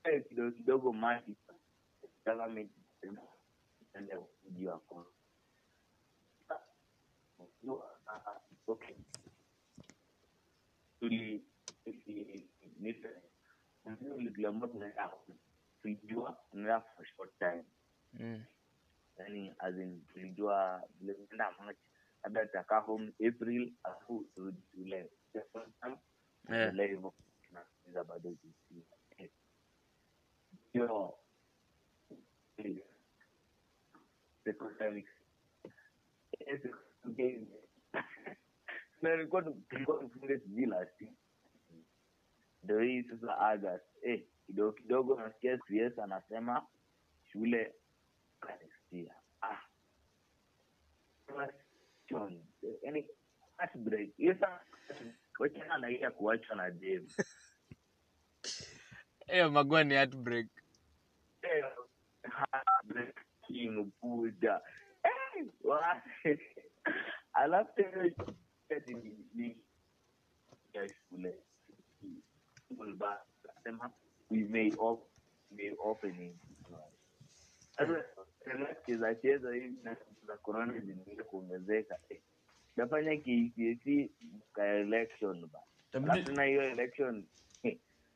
Eh, 0.04 0.24
kidogo 0.28 0.52
kidogo 0.52 0.94
tuli 11.00 11.46
tuli- 11.84 12.50
nita- 12.80 13.22
tulijua 14.00 14.68
tunaenda 14.68 15.12
tulijua 15.82 16.38
tunaenda 16.52 16.82
for 16.82 17.06
short 17.06 17.38
time. 17.40 17.64
Mm. 18.14 18.44
yani 19.18 19.54
as 19.58 19.76
in 19.76 20.02
tulijua 20.14 20.84
vile 21.00 21.14
tunaenda 21.14 21.52
march 21.64 21.78
labda 22.24 22.46
tutakaa 22.46 22.80
home 22.80 23.14
april 23.28 23.74
alafu 23.84 24.24
turudi 24.36 24.62
shule 24.72 25.10
Second 25.34 25.74
term, 25.82 25.92
Yeah. 25.92 26.64
tuendelee 26.66 26.88
hivyo 26.88 27.14
tunasikiza 27.48 28.04
bado 28.04 28.30
GC. 28.32 28.86
Eh. 29.18 29.30
hiyo 30.74 31.18
eh, 32.58 32.78
second 34.44 34.78
term 34.78 34.98
eh, 34.98 36.62
second 36.62 37.18
term. 37.18 37.48
Na 39.02 39.16
nilikuwa 39.16 39.42
tu- 39.42 39.62
tulikuwa 39.70 40.00
tufunge 40.00 40.40
sijui 40.40 40.66
last 40.66 41.02
ndo 42.64 42.80
hii 42.80 43.04
sasa 43.04 43.38
august 43.38 43.86
eh, 44.02 44.26
kidogo 44.46 44.72
kidogo 44.72 45.20
nasikia 45.20 45.58
CS 45.58 46.00
anasema 46.00 46.68
shule 47.32 47.76
next. 48.92 49.12
Ah. 49.42 49.62
Question. 52.08 52.44
Heartbreak. 53.58 54.16
Hiyo 54.18 54.34
sasa 54.34 54.62
wachana 55.40 55.78
na 55.78 56.12
kuachwa 56.12 56.56
na 56.56 56.72
Dave. 56.72 57.08
hiyo 59.28 59.52
magua 59.52 59.84
ni 59.84 59.94
heartbreak 59.94 60.48
heartbreak 62.24 63.26
king 63.48 63.92
Buddha. 64.02 64.62
Eh, 65.04 65.46
alafu 67.34 67.74
tena 67.76 68.12
eti 68.69 68.93
ni- 68.93 69.25
ni 69.34 69.58
ya 70.73 70.89
shule. 70.89 71.36
kulba 72.78 73.25
sema 73.63 73.91
we 74.32 74.38
may 74.39 74.71
op- 74.78 75.08
may 75.51 75.71
opening. 75.80 76.36
Sasa 77.78 78.04
cheza 78.86 79.15
cheza 79.15 79.54
hivi 79.54 79.75
na 79.84 79.97
za 80.28 80.38
corona 80.38 80.80
zinaenda 80.80 81.23
kuongezeka 81.23 81.99
Eh, 82.10 82.21
nafanya 82.75 83.17
KCSE 83.17 84.10
ka 84.54 84.65
election 84.67 85.45
ba. 85.47 85.60
Tena 86.25 86.43
hiyo 86.43 86.62
election 86.63 87.25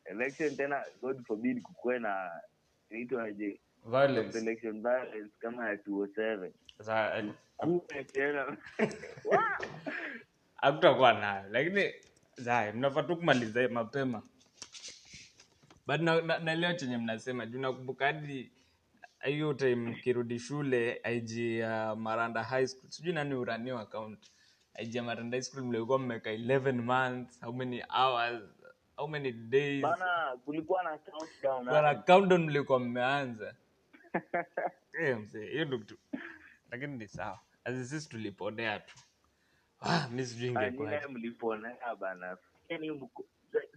election 0.05 0.55
tena 0.55 0.85
god 1.01 1.25
forbid 1.25 1.61
kukuwe 1.61 1.99
na 1.99 2.41
inaitwaje 2.89 3.59
violence. 3.85 4.37
Election 4.37 4.81
violence 4.81 5.31
kama 5.39 5.69
ya 5.69 5.75
207 5.77 6.51
Sasa, 6.77 7.17
eh, 7.17 7.33
kuwe 7.57 8.03
tena 8.03 8.57
hakutakuwa 10.61 11.13
nayo. 11.13 11.49
Lakini 11.49 11.93
zaya 12.37 12.73
mnafaa 12.73 13.03
tu 13.03 13.15
kumaliza 13.17 13.69
mapema. 13.69 14.21
But 15.87 16.01
na, 16.01 16.21
na, 16.39 16.73
chenye 16.73 16.97
mnasema. 16.97 17.45
Juu 17.45 17.59
nakumbuka 17.59 18.05
hadi 18.05 18.51
hiyo 19.23 19.53
time 19.53 19.93
kirudi 20.03 20.39
shule 20.39 21.01
ig 21.11 21.29
ya 21.59 21.95
maranda 21.95 22.43
high 22.43 22.67
school. 22.67 22.89
Sijui 22.89 23.13
nani 23.13 23.33
uraniwa 23.35 23.81
account. 23.81 24.31
Ig 24.79 24.95
ya 24.95 25.03
maranda 25.03 25.37
high 25.37 25.41
school 25.43 25.63
mlikuwa 25.63 25.99
mmeka 25.99 26.31
11 26.31 26.71
months. 26.81 27.41
How 27.41 27.53
many 27.53 27.83
hours? 27.89 28.43
How 28.95 29.07
many 29.07 29.31
days? 29.31 29.81
Bana 29.81 30.37
kulikuwa 30.45 30.83
na 30.83 30.97
countdown 30.97 31.65
bana 31.65 31.95
countdown 31.95 32.45
mlikuwa 32.45 32.79
mmeanza. 32.79 33.55
Eh, 35.01 35.17
mzee 35.17 35.45
hiyo 35.51 35.79
kitu. 35.79 35.97
Lakini 36.71 36.97
ni 36.97 37.07
sawa. 37.07 37.39
Sisi 37.65 38.09
tuliponea 38.09 38.79
tu 38.79 38.95
ah, 39.81 40.07
mi 40.11 40.25
sijui 40.25 40.47
ingekuwaje 40.49 40.95
anyine 40.97 41.13
mliponea 41.19 41.95
bana. 41.99 42.37
Yani 42.69 42.91
mko 42.91 43.25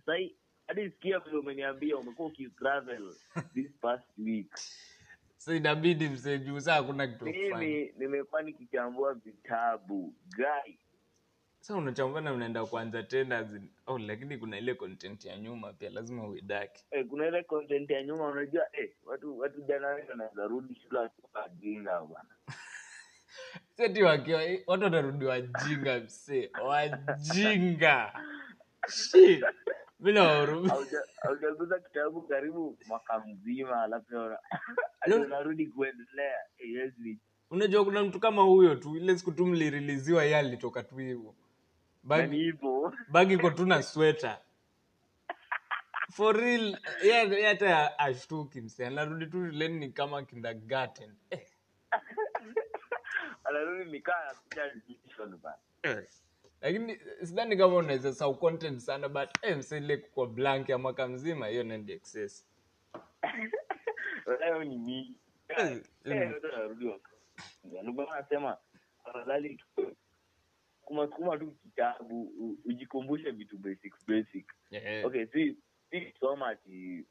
sai 0.07 0.37
hadi 0.67 0.91
sikia 0.91 1.19
vile 1.19 1.37
umeniambia 1.37 1.97
umekuwa 1.97 2.29
ukitravel 2.29 3.15
this 3.55 3.73
past 3.81 4.19
week. 4.19 4.57
So 5.37 5.55
inabidi 5.55 6.09
msee 6.09 6.39
juu 6.39 6.61
saa 6.61 6.75
hakuna 6.75 7.07
kitu 7.07 7.19
kufanya 7.25 7.57
mimi 7.59 7.95
nimekuwa 7.99 8.43
nikichambua 8.43 9.15
vitabu 9.15 10.15
gai 10.37 10.79
sa 11.61 11.77
unachambua 11.77 12.21
na 12.21 12.33
unaenda 12.33 12.67
kuanza 12.67 13.03
tena 13.03 13.61
oh, 13.87 13.99
lakini 13.99 14.39
kuna 14.39 14.59
ile 14.59 14.75
content 14.75 15.25
ya 15.25 15.39
nyuma 15.39 15.73
pia 15.73 15.91
lazima 15.91 16.27
uidaki. 16.29 16.85
Eh, 16.91 17.07
kuna 17.07 17.27
ile 17.29 17.43
content 17.43 17.91
ya 17.91 18.03
nyuma 18.03 18.27
unajua 18.29 18.63
eh, 18.73 18.91
watu 19.05 19.39
watu 19.39 19.61
jana 19.63 19.87
wanaweza 19.89 20.47
rudi 20.47 20.75
shule 20.75 20.99
wakiwa 20.99 22.07
bwana 22.07 22.29
seti 23.77 24.03
wakiwa 24.03 24.43
watu 24.67 24.85
wanarudi 24.85 25.25
wajinga 25.25 26.01
msee 26.01 26.51
wajinga. 26.65 28.13
Hauja- 30.69 31.05
kitabu 31.81 32.23
karibu 32.23 32.79
mwaka 32.87 33.21
mzima 33.27 33.83
alafu 33.83 34.15
unarudi 35.27 35.67
kuendelea. 35.67 36.39
Unajua 37.51 37.85
kuna 37.85 38.05
mtu 38.05 38.21
kama 38.21 38.43
huyo 38.43 38.75
tu 38.77 38.97
ile 38.97 39.19
siku 39.19 39.33
tu 39.33 39.47
mliriliziwa 39.47 40.25
ye 40.25 40.37
alitoka 40.37 40.83
tu 40.83 40.97
hivo 40.97 41.37
bagi 42.03 42.37
hivyo. 42.37 42.95
iko 43.35 43.51
tu 43.51 43.67
na 43.67 43.83
sweta 43.83 44.41
for 46.13 46.37
real. 46.37 46.79
Hata 47.49 47.99
ashtuki 47.99 48.61
msee. 48.61 48.87
Anarudi 48.87 49.27
tu 49.27 49.47
shuleni 49.47 49.79
ni 49.79 49.93
kama 49.93 50.23
kindergarten. 50.23 51.15
Eh. 51.31 51.52
Anarudi 53.61 53.91
mikaa 53.91 54.25
nakuja 54.27 54.67
bana 55.37 55.59
Eh. 55.83 56.09
lakini 56.61 57.01
sidhani 57.23 57.57
kama 57.57 57.77
unaweza 57.77 58.13
sau 58.15 58.35
content 58.35 58.79
sana 58.81 59.09
but 59.09 59.29
eh, 59.43 59.59
kwa 60.11 60.27
blank 60.27 60.69
ya 60.69 60.79
mwaka 60.79 61.09
mzima 61.09 61.47
hiyo 61.47 61.63
nendi 61.63 61.93
excess 61.93 62.47
leo 64.41 64.65
ni 64.65 64.79
mingi 64.79 65.17
Eh, 65.49 65.83
Eh, 66.05 66.31
ndio 66.75 67.01
nasema 68.15 68.57
afadhali 69.05 69.65
kumasukuma 70.83 71.39
tu 71.39 71.51
kitabu 71.51 72.23
ujikumbushe 72.65 73.31
vitu 73.31 73.59
basic 73.59 73.95
basic 74.07 74.53
yeah. 74.71 75.07
okay 75.07 75.27
si 75.27 75.57
si 75.91 76.01
ati 76.49 77.05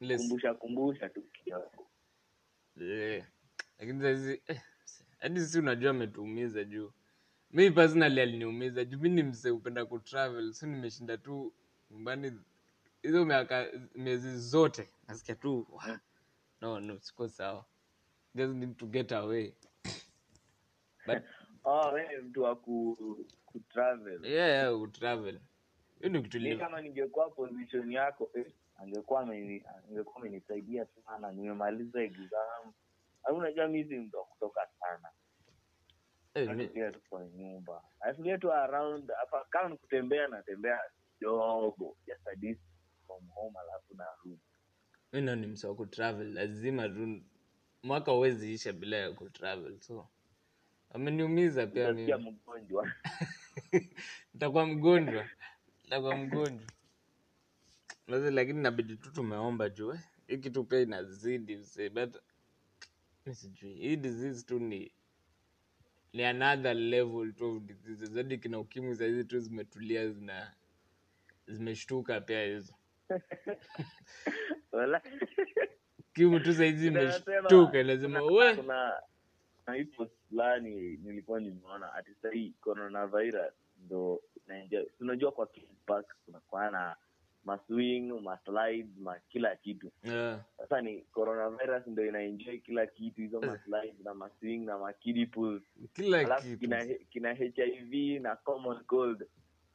kumbusha 0.00 0.54
kumbusha 0.54 1.08
tu 1.08 1.22
kidogo 1.22 1.86
yeah. 2.76 3.26
Lakini 3.80 4.02
saizi 4.02 4.42
eh, 4.46 4.60
hadi 5.18 5.40
sisi 5.40 5.58
unajua 5.58 5.90
ametuumiza 5.90 6.64
juu. 6.64 6.92
Mi 7.50 7.70
personally 7.70 8.20
aliniumiza 8.20 8.84
juu 8.84 8.98
mi 8.98 9.08
ni 9.08 9.22
msee 9.22 9.50
upenda 9.50 9.86
kutravel 9.86 10.52
so 10.52 10.66
nimeshinda 10.66 11.18
tu 11.18 11.54
nyumbani 11.90 12.40
hizo 13.02 13.24
miaka 13.24 13.66
miezi 13.94 14.38
zote 14.38 14.88
nasikia 15.08 15.34
tu 15.34 15.66
"Wah, 15.70 16.00
no 16.60 16.80
no 16.80 17.00
siko 17.00 17.28
sawa. 17.28 17.64
Just 18.34 18.54
need 18.54 18.76
to 18.76 18.86
get 18.86 19.12
away. 19.12 19.54
But 21.06 21.22
oh 21.64 21.92
wewe 21.92 22.20
mtu 22.20 22.42
wa 22.42 22.56
ku 22.56 22.96
kutravel 23.46 24.24
yeah, 24.26 24.48
yeah 24.50 24.80
utravel 24.80 25.40
hiyo 25.98 26.12
ni 26.12 26.22
kitu 26.22 26.40
mi 26.40 26.56
kama 26.56 26.80
ningekuwa 26.80 27.30
position 27.30 27.92
yako 27.92 28.30
eh, 28.34 28.52
angekuwa 28.78 29.20
ameni- 29.22 29.64
angekuwa 29.88 30.16
amenisaidia 30.16 30.86
sana 30.86 31.32
nimemaliza 31.32 32.02
exam 32.02 32.72
au 33.24 33.52
jamii 33.52 33.84
mi 33.84 33.88
si 33.88 34.10
kutoka 34.28 34.68
sana. 34.80 35.08
Eh, 36.34 36.92
tu 36.92 37.00
kwa 37.08 37.24
nyumba. 37.28 37.82
Natulia 38.04 38.38
tu 38.38 38.52
around 38.52 39.10
hapa 39.10 39.44
kama 39.50 39.76
kutembea 39.76 40.28
natembea 40.28 40.78
kidogo 41.18 41.96
just 42.06 42.26
a 42.26 42.34
distance 42.36 42.70
from 43.06 43.28
home 43.34 43.58
alafu 43.58 43.94
narudi 43.96 44.40
mi 45.12 45.20
nao 45.20 45.36
ni 45.36 45.46
msa 45.46 45.68
wa 45.68 45.74
kutravel 45.74 46.32
lazima 46.32 46.88
tu 46.88 47.22
mwaka 47.82 48.12
huwezi 48.12 48.52
isha 48.52 48.72
bila 48.72 48.96
ya 48.96 49.12
kutravel 49.12 49.80
so. 49.80 50.08
Ameniumiza 50.90 51.66
pia 51.66 51.92
mimi. 51.92 52.30
mgonjwa. 52.30 52.92
Nitakuwa 54.34 54.66
mgonjwa. 54.66 55.26
Nitakuwa 55.84 56.16
mgonjwa. 56.16 56.66
Lakini 58.06 58.62
nabidi 58.62 58.96
tu 58.96 59.12
tumeomba 59.12 59.68
juu 59.68 59.92
eh, 59.92 60.00
hii 60.26 60.38
kitu 60.38 60.64
pia 60.64 60.80
inazidi 60.80 61.56
but 61.90 62.16
sijui. 63.32 63.74
Hii 63.74 63.96
disease 63.96 64.46
tu 64.46 64.58
ni 64.58 64.92
ni 66.12 66.24
another 66.24 66.74
level 66.74 67.32
tu 67.32 67.46
of 67.56 67.62
diseases 67.62 68.14
hadi 68.14 68.38
kina 68.38 68.58
ukimwi 68.58 68.96
sahizi 68.96 69.24
tu 69.24 69.40
zimetulia 69.40 70.08
zina 70.10 70.54
zimeshtuka 71.46 72.20
pia 72.20 72.44
hizo. 72.44 72.74
Kimu 76.14 76.40
tu 76.40 76.54
sahizi 76.54 76.86
imeshtuka 76.86 77.82
lazima 77.82 78.22
we 78.22 79.84
post 79.84 80.12
fulani 80.28 80.70
nilikuwa 80.96 81.40
nimeona 81.40 81.92
ati 81.94 82.14
sahii 82.14 82.50
coronavirus 82.60 83.52
ndo 83.86 84.22
naingia 84.46 84.84
unajua 85.00 85.32
kwa 85.32 85.46
kuna 85.46 85.66
park 85.86 86.16
kunakuwa 86.24 86.70
na 86.70 86.96
maswing 87.44 88.12
maslides 88.22 88.96
ma 88.98 89.16
kila 89.28 89.56
kitu. 89.56 89.92
Yeah. 90.02 90.40
sasa 90.58 90.80
ni 90.80 91.00
coronavirus 91.00 91.86
ndo 91.86 92.06
inaenjoy 92.06 92.58
kila 92.58 92.86
kitu 92.86 93.20
hizo 93.20 93.40
maslides 93.40 94.00
na 94.04 94.14
maswing 94.14 94.58
na 94.58 94.78
makidi 94.78 95.26
pools. 95.26 95.62
Kila 95.92 96.18
alafu 96.18 96.42
kitu. 96.46 96.58
kina, 96.58 96.84
kina 97.10 97.32
hiv 97.32 98.22
na 98.22 98.36
common 98.36 98.84
cold. 98.84 99.26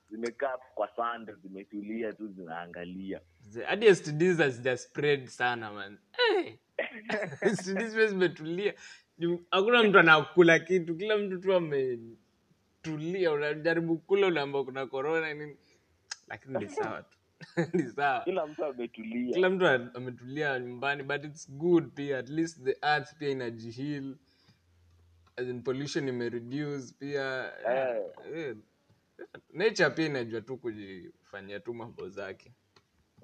Zimekaa 0.10 0.58
kwa 0.58 0.96
sand 0.96 1.32
zimetulia 1.42 2.14
tu 2.14 2.28
zinaangalia. 2.28 3.22
Hadi 3.66 3.96
STDs 3.96 4.38
hazija 4.38 4.78
spread 4.78 5.26
sana 5.26 5.74
man. 5.74 5.98
Hey. 6.18 7.54
STDs 7.56 8.10
zimetulia. 8.10 8.74
Hakuna 9.52 9.84
mtu 9.84 10.00
anakula 10.00 10.60
kitu. 10.60 10.96
Kila 10.96 11.18
mtu 11.18 11.38
tu 11.38 11.54
ametulia. 11.54 13.32
Unajaribu 13.32 13.98
kula 13.98 14.28
unaamba 14.28 14.64
kuna 14.64 14.86
corona 14.88 15.34
nini? 15.34 15.58
Lakini 16.28 16.60
ni 16.60 16.70
sawa 16.70 17.04
tu 17.04 17.15
ni 17.74 17.84
sawa. 17.84 18.24
Kila 18.24 18.48
mtu 18.48 18.66
ametulia. 18.66 19.34
Kila 19.34 19.50
mtu 19.50 19.66
ametulia 19.68 20.60
nyumbani 20.60 21.04
but 21.04 21.26
it's 21.26 21.52
good 21.52 21.94
pia. 21.94 22.18
At 22.20 22.30
least 22.30 22.64
the 22.64 22.78
earth 22.82 23.16
pia 23.18 23.30
inajihil 23.30 24.18
pollution 25.64 26.08
imereduce 26.08 26.94
pia. 27.00 27.54
Eh. 27.70 28.06
eh, 28.36 28.56
nature 29.54 29.90
pia 29.90 30.06
inajua 30.06 30.42
tu 30.42 30.58
kujifanyia 30.58 31.60
tu 31.60 31.74
mambo 31.74 32.10
zake. 32.10 32.52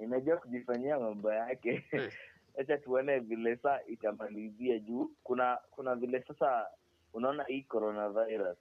Inajua 0.04 0.38
kujifanyia 0.38 1.00
mambo 1.00 1.34
yake. 1.34 1.86
Acha 2.60 2.78
tuone 2.78 3.20
vile 3.20 3.56
saa 3.58 3.80
itamalizia 3.88 4.80
juu. 4.80 5.12
Kuna 5.24 5.58
kuna 5.72 5.96
vile 5.96 6.22
sasa 6.28 6.68
unaona 7.14 7.44
hii 7.44 7.62
coronavirus. 7.64 8.58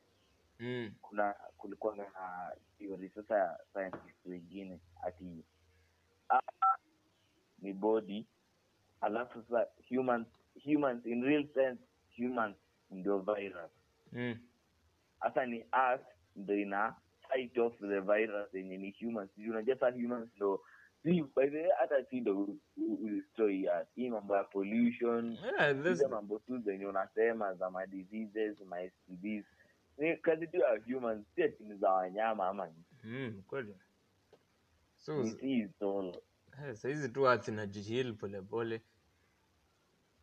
Mm. 0.61 0.92
kuna 1.03 1.34
kulikuwa 1.61 1.96
na 1.96 2.06
theory 2.78 3.08
sasa 3.08 3.36
ya 3.38 3.58
scientist 3.72 4.26
wengine 4.26 4.80
ati 5.02 5.44
ah, 6.28 6.40
ni 7.58 7.72
body. 7.72 8.26
Alafu 9.00 9.42
sasa 9.42 9.66
humans 9.88 10.26
humans 10.64 11.06
in 11.06 11.22
real 11.24 11.46
sense 11.54 11.82
humans 12.16 12.56
ndio 12.90 13.18
virus. 13.18 13.70
Mm. 14.12 14.38
hasa 15.20 15.46
ni 15.46 15.61
us 15.61 16.00
ndo 16.36 16.56
ina 16.56 16.94
fight 17.28 17.58
off 17.58 17.78
the 17.80 18.00
virus 18.00 18.54
yenye 18.54 18.76
ni 18.76 18.90
humans. 19.00 19.30
Unajua 19.38 19.76
saa 19.76 19.90
humans 19.90 20.28
ndo 20.36 20.64
si 21.02 21.22
by 21.36 21.48
the 21.48 21.61
way, 21.62 21.70
hata 21.78 22.04
si 22.04 22.20
ndo 22.20 22.48
destroy 22.76 23.68
hii 23.94 24.11
mambo 24.11 24.36
ya 24.36 24.44
pollution 24.44 25.38
Yeah, 25.58 26.11
mambo 26.11 26.38
tu 26.38 26.58
zenye 26.58 26.86
unasema 26.86 27.54
za 27.54 27.70
madiseases 27.70 28.61
ma 28.61 28.76
STDs 28.90 29.44
ni 30.01 30.16
kazi 30.16 30.46
tu 30.46 30.57
ya 30.57 30.80
humans 30.94 31.26
sio 31.34 31.48
timu 31.48 31.76
za 31.76 31.90
wanyama 31.90 32.48
ama 32.48 32.72
mm, 33.05 33.42
kweli. 33.46 33.76
So 34.96 35.24
eh, 36.66 36.74
sahizi 36.76 37.09
tu 37.09 37.26
earth 37.26 37.48
inajihil 37.48 38.14
polepole. 38.14 38.82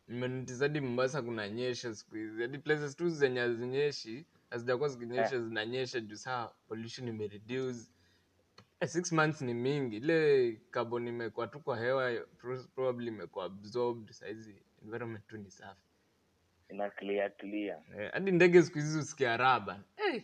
Nimenotice 0.08 0.58
hadi 0.62 0.80
mombasa 0.80 1.22
kunanyesha 1.22 1.94
siku 1.94 2.14
hizi. 2.16 2.42
Hadi 2.42 2.58
places 2.58 2.96
tu 2.96 3.08
zenye 3.10 3.40
hazinyeshi 3.40 4.26
hazijakuwa 4.50 4.88
zikinyesha 4.88 5.40
zinanyesha 5.40 6.00
juu 6.00 6.16
saa 6.16 6.46
pollution 6.68 7.08
imereduce. 7.08 7.90
Eh, 8.80 8.88
six 8.88 9.12
months 9.12 9.40
ni 9.42 9.54
mingi. 9.54 9.96
Ile 9.96 10.52
carbon 10.70 11.08
imekuwa 11.08 11.46
tu 11.48 11.60
kwa 11.60 11.78
hewa 11.78 12.12
pro- 12.38 12.64
probably 12.74 13.08
imekuwa 13.08 13.44
absorbed 13.44 14.10
sahizi 14.12 14.62
environment 14.82 15.26
tu 15.26 15.36
ni 15.38 15.50
safi 15.50 15.87
ina 16.70 16.90
clear 16.90 17.36
clear. 17.36 17.78
Eh, 17.98 18.12
hadi 18.12 18.32
ndege 18.32 18.62
siku 18.62 18.78
hizi 18.78 18.98
usikia 18.98 19.36
raba 19.36 19.80
hey. 19.96 20.20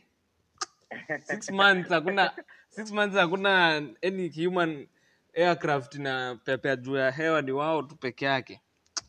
six 1.30 1.50
months 1.50 1.88
hakuna 1.88 2.32
six 2.68 2.90
months 2.92 3.16
hakuna 3.16 3.76
any 4.02 4.28
human 4.44 4.86
aircraft 5.34 5.94
na 5.94 6.40
pepea 6.44 6.76
juu 6.76 6.96
ya 6.96 7.10
hewa 7.10 7.42
ni 7.42 7.52
wao 7.52 7.82
tu 7.82 7.96
peke 7.96 8.24
yake. 8.24 8.60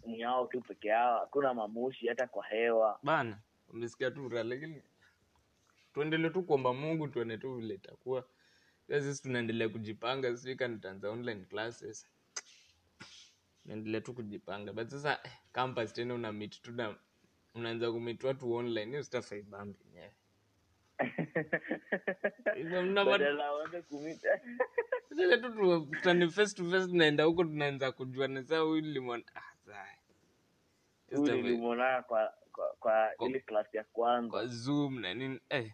Ni 0.06 0.26
wao 0.26 0.48
tu 0.48 0.62
peke 0.62 0.88
yao 0.88 1.20
hakuna 1.20 1.54
mamushi 1.54 2.08
hata 2.08 2.28
kwa 2.28 2.46
hewa. 2.46 3.00
Bana 3.04 3.38
umesikia 3.70 4.12
tu 4.12 4.30
lakini 4.30 4.82
tuendelee 5.94 6.30
tu 6.30 6.44
kuomba 6.44 6.74
mungu 6.74 7.08
tuone 7.08 7.38
tu 7.38 7.56
vile 7.56 7.74
itakuwa. 7.74 8.26
Sisi 8.88 9.22
tunaendelea 9.24 9.70
kujipanga 9.70 10.38
sijui 10.38 10.56
kama 10.56 10.80
online 11.10 11.46
classes. 11.46 12.08
Naendelea 13.66 14.02
tu 14.02 14.14
kujipanga 14.14 14.74
but 14.74 14.90
sasa 14.90 15.20
eh, 15.24 15.32
campus 15.52 15.94
tena 15.94 16.14
una 16.14 16.32
meet 16.32 16.62
tu 16.62 16.72
na 16.72 16.96
unaanza 17.56 17.92
kumit 17.92 18.24
watu 18.24 18.54
online 18.54 18.92
hiyo 18.92 19.04
yenyewe. 19.86 20.12
Tu 25.42 25.42
tukutane 25.42 26.30
face 26.30 26.56
to 26.56 26.70
face 26.72 26.88
tunaenda 26.88 27.24
huko 27.24 27.44
tunaanza 27.44 27.92
kujuana. 27.92 28.44
Saa 28.44 28.60
huyu 28.60 28.82
limon 28.82 29.24
ah, 29.36 29.42
nilimwonaa 31.12 32.02
kwa 32.02 32.34
kwa, 32.52 32.76
kwa 33.18 33.28
ile 33.28 33.40
class 33.40 33.74
ya 33.76 33.84
kwanza. 33.84 34.30
kwa 34.30 34.48
zoom 34.48 35.00
na 35.00 35.14
nini 35.14 35.40
eh. 35.50 35.72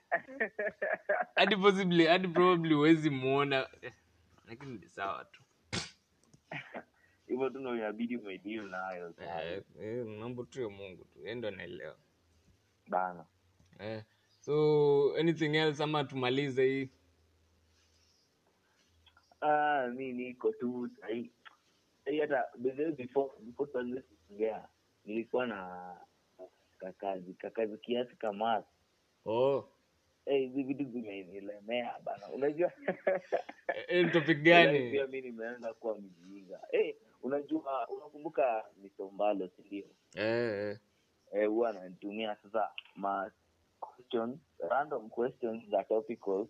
hadi 1.35 1.55
possibly 1.57 2.05
hadi 2.05 2.27
probably 2.27 2.73
huwezi 2.73 3.09
muona 3.09 3.69
eh. 3.81 3.93
lakini 4.47 4.77
ni 4.77 4.87
sawa 4.89 5.25
tu 5.25 5.41
hivyo 7.31 7.49
tu 7.49 7.59
ndo 7.59 7.75
inabidi 7.75 8.17
umedili 8.17 8.61
nayo 8.69 9.13
eh, 9.21 9.63
eh, 9.81 10.05
mambo 10.05 10.43
tu 10.43 10.61
ya 10.61 10.69
mungu 10.69 11.05
tu. 11.05 11.19
Yeye 11.19 11.35
ndo 11.35 11.47
anaelewa. 11.47 11.95
Bana. 12.87 13.25
Eh. 13.79 14.03
so 14.39 15.15
anything 15.19 15.55
else 15.55 15.83
ama 15.83 16.03
tumalize 16.03 16.65
hii? 16.65 16.89
Ah 19.41 19.87
mi 19.87 20.13
niko 20.13 20.51
tu 20.51 20.89
hata 22.21 22.45
before 22.57 23.31
before 23.39 23.71
tuanze 23.71 24.01
kuongea 24.01 24.67
nilikuwa 25.05 25.47
na 25.47 25.95
kakazi 26.77 27.33
kakazi 27.33 27.77
kiasi 27.77 28.15
kama 28.15 28.63
oh. 29.25 29.69
Eh, 30.25 30.41
hizi 30.41 30.63
vitu 30.63 30.83
zimenilemea 30.83 31.99
bana. 32.03 32.27
Unajua? 32.29 32.71
Eh, 33.75 33.85
eh, 33.87 34.11
topic 34.11 34.43
pia 34.43 34.65
gani? 34.65 35.07
mi 35.07 35.21
nimeanza 35.21 35.73
kuwa 35.73 35.97
mjinga. 35.99 36.59
Eh, 36.71 36.95
unajua 37.23 37.87
unakumbuka 37.89 38.65
misombalo 38.77 39.47
sindio 39.47 39.85
eh, 40.15 40.69
eh. 40.69 40.79
eh, 41.33 41.49
huwa 41.49 41.69
ananitumia 41.69 42.35
sasa 42.35 42.69
ma 42.95 43.31
questions 43.79 44.39
random 44.69 45.09
questions 45.09 45.69
za 45.69 45.83
topical 45.83 46.47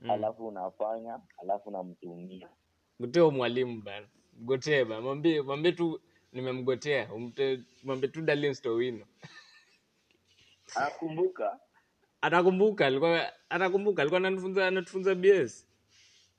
Mm. 0.00 0.10
alafu 0.10 0.48
unafanya 0.48 1.20
alafu 1.42 1.70
namtumia. 1.70 2.48
Goteo 3.00 3.30
mwalimu 3.30 3.82
bana. 3.82 4.06
Mgotee 4.40 4.84
bana. 4.84 5.00
Mwambie 5.00 5.42
mwambie 5.42 5.72
tu 5.72 6.00
nimemgotea 6.32 7.08
mwambie 7.84 8.08
tu 8.08 8.22
Darlene 8.22 8.54
Stowino. 8.54 9.06
Anakumbuka? 10.74 11.60
Atakumbuka 12.20 12.86
alikuwa 12.86 13.32
atakumbuka 13.50 14.02
alikuwa 14.02 14.18
anatufunza 14.20 14.66
anatufunza 14.66 15.14
BS 15.14 15.68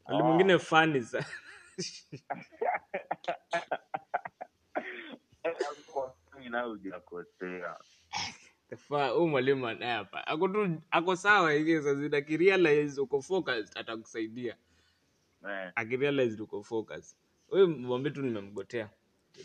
Mwalimu 0.08 0.28
mwingine 0.30 0.60
fani 0.60 1.02
sana 1.02 1.26
huyu 9.14 9.28
mwalimu 9.28 9.66
hapa. 9.66 10.28
Ako 10.28 10.48
tu 10.48 10.82
ako 10.92 11.16
sawa 11.16 11.52
hivi 11.52 11.82
sasa 11.82 12.18
akirealize 12.18 13.02
uko 13.02 13.22
focused 13.22 13.78
atakusaidia. 13.78 14.58
Eh, 15.50 15.72
akirealize 15.76 16.44
uko 16.44 16.64
focused. 16.64 17.18
Wewe 17.50 17.68
mwambie 17.68 18.12
tu 18.12 18.22
nimemgotea. 18.22 18.90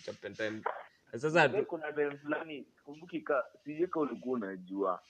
Chapter 0.04 0.32
time. 0.34 0.62
Sasa 1.16 1.48
kuna 1.48 1.92
time 1.92 2.16
fulani 2.18 2.66
kumbuki 2.84 3.20
ka 3.20 3.44
sijui 3.64 3.86
ka 3.88 4.00
ulikuwa 4.00 4.34
unajua. 4.34 5.02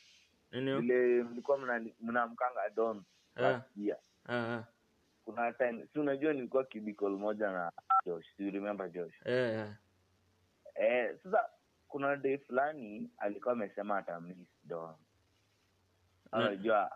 Ile 0.52 1.22
mlikuwa 1.22 1.58
mnamkanga 2.00 2.70
don 2.76 3.02
Ah. 3.36 3.42
last 3.42 3.76
year. 3.76 3.98
Ah 4.26 4.34
ah 4.54 4.64
kuna 5.24 5.52
time 5.52 5.86
si 5.92 5.98
unajua 5.98 6.32
nilikuwa 6.32 6.64
cubicle 6.64 7.08
moja 7.08 7.50
na 7.50 7.72
josh 8.06 8.26
si 8.36 8.50
remember 8.50 8.90
josh? 8.90 9.14
Yeah. 9.26 9.68
eh. 10.74 10.92
eh, 10.92 11.16
sasa 11.22 11.48
kuna 11.88 12.16
day 12.16 12.38
fulani 12.38 13.10
alikuwa 13.18 13.52
amesema 13.52 13.98
atamiss 13.98 14.48
don. 14.64 14.94
Na- 16.32 16.38
unajua 16.38 16.90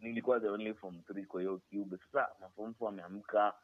nilikuwa 0.00 0.40
the 0.40 0.48
only 0.48 0.74
form 0.74 1.02
three 1.02 1.24
kwa 1.24 1.40
hiyo 1.40 1.60
cube. 1.70 1.96
Sasa 2.12 2.28
mafomfu 2.40 2.84
wameamka 2.84 3.54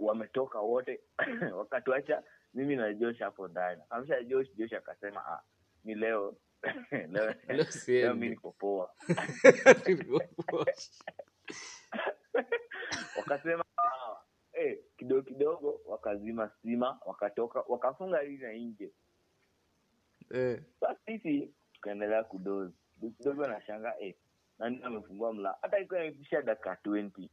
wametoka 0.00 0.60
wote 0.60 1.00
wakatuacha 1.58 2.22
mimi 2.54 2.76
na 2.76 2.94
josh 2.94 3.18
hapo 3.18 3.48
ndani. 3.48 3.82
Kamsha 3.88 4.22
josh 4.22 4.48
josh 4.56 4.72
akasema 4.72 5.26
ah, 5.26 5.42
ni 5.84 5.94
leo 5.94 6.36
leo 7.12 7.34
Leo 7.88 8.14
niko 8.14 8.52
poa 8.52 8.90
wakasema 13.18 13.64
hawa 13.76 14.22
eh, 14.52 14.78
kidogo 14.96 15.22
kidogo. 15.22 15.80
Wakazima 15.86 16.48
stima 16.48 16.98
wakatoka 17.06 17.60
wakafunga 17.68 18.18
hili 18.20 18.38
na 18.38 18.52
nje. 18.52 18.90
Eh. 20.34 20.62
Sisi 21.06 21.54
tukaendelea 21.72 22.24
kudozi. 22.24 22.74
Kidogo 22.94 23.14
kidogo 23.18 23.46
nashanga 23.46 24.00
eh, 24.00 24.14
nani 24.58 24.80
amefungua 24.82 25.32
mlango? 25.32 25.58
Hata 25.62 25.78
ilikuwa 25.78 26.04
imepisha 26.04 26.42
dakika 26.42 26.74
20 26.84 27.28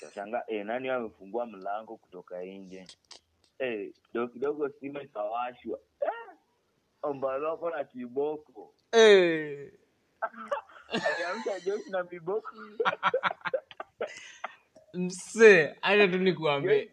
kashanga 0.00 0.44
eh, 0.46 0.66
nani 0.66 0.88
amefungua 0.88 1.46
mlango 1.46 1.96
kutoka 1.96 2.42
nje? 2.42 2.86
Eh, 3.58 3.92
kidogo 4.06 4.32
kidogo 4.32 4.68
stima 4.68 5.02
ikawashwa. 5.02 5.78
Eh, 6.00 6.36
ombaloko 7.02 7.70
na 7.70 7.84
kiboko. 7.84 8.74
Eh. 8.92 9.72
Aliamsha 10.88 11.60
joshi 11.60 11.90
na 11.90 12.02
viboko 12.02 12.50
msee 14.94 15.76
acha 15.82 16.08
tu 16.08 16.18
nikuambie 16.18 16.92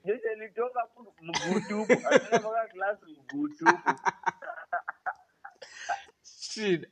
shit 6.24 6.90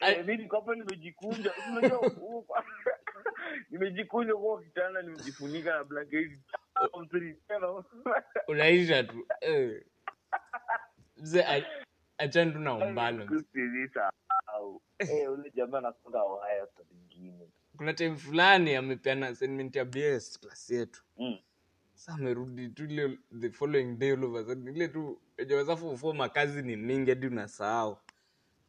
Eh, 0.00 0.24
nimejikunja. 0.76 1.50
Kwa- 2.46 2.64
nimejikunja 3.70 4.34
kwa 4.36 4.62
kitanda 4.62 5.02
nimejifunika 5.02 5.74
na 5.74 5.84
blanketi. 5.84 6.38
Unaisha 8.48 9.04
tu 9.04 9.26
eh. 9.40 9.84
mzee 11.16 11.42
a- 11.44 11.84
tu 12.52 12.58
na. 12.58 12.74
Au. 14.46 14.82
Eh, 14.98 15.32
ule 15.32 15.50
jamaa 15.54 15.78
anafunga 15.78 16.22
waya 16.22 16.66
saa. 16.66 16.82
Kuna 17.82 17.94
time 17.94 18.16
fulani 18.16 18.74
amepeana 18.74 19.26
assignment 19.26 19.76
ya 19.76 19.84
bs 19.84 20.40
class 20.40 20.70
yetu. 20.70 21.02
Mm. 21.18 21.38
sa 21.94 22.12
amerudi 22.12 22.68
tu 22.68 22.84
ile 22.84 23.18
the 23.40 23.50
following 23.50 23.98
day 23.98 24.12
all 24.12 24.24
of 24.24 24.34
a 24.36 24.44
sudden 24.44 24.76
ile 24.76 24.88
tu 24.88 25.20
ejaweza 25.36 25.76
fufua 25.76 26.14
makazi 26.14 26.62
ni 26.62 26.76
mingi 26.76 27.10
hadi 27.10 27.26
unasahau. 27.26 27.98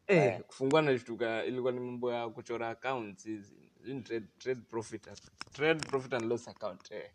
Eh, 0.07 0.41
kufungua 0.41 0.81
nashtuka 0.81 1.45
ilikuwa 1.45 1.71
ni 1.71 1.79
mambo 1.79 2.13
ya 2.13 2.29
kuchora 2.29 2.69
accounts 2.69 3.23
hizi. 3.25 3.55
Trade, 4.03 4.25
trade 4.39 4.61
profit 4.69 5.07
trade 5.51 5.79
profit 5.85 6.13
and 6.13 6.25
loss 6.25 6.47
account 6.47 6.91
eh. 6.91 7.11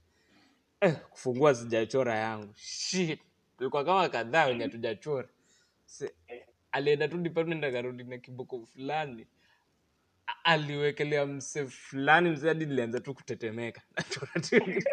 Eh, 0.80 0.96
kufungua 1.11 1.55
sijachora 1.55 2.14
yangu. 2.18 2.53
Shit. 2.57 3.20
Tulikuwa 3.59 3.84
kama 3.84 4.09
kadhaa 4.09 4.46
wenye 4.46 4.62
hatujachora. 4.64 5.28
Alienda 6.72 7.09
tu 7.09 7.18
department 7.18 7.64
akarudi 7.64 8.05
na 8.05 8.18
kiboko 8.18 8.66
fulani 8.66 9.26
aliwekelea 10.45 11.26
mse 11.26 11.66
fulani 11.66 12.31
mse 12.31 12.49
hadi 12.49 12.66
nilianza 12.66 13.01
tu 13.01 13.14
kutetemeka. 13.14 13.83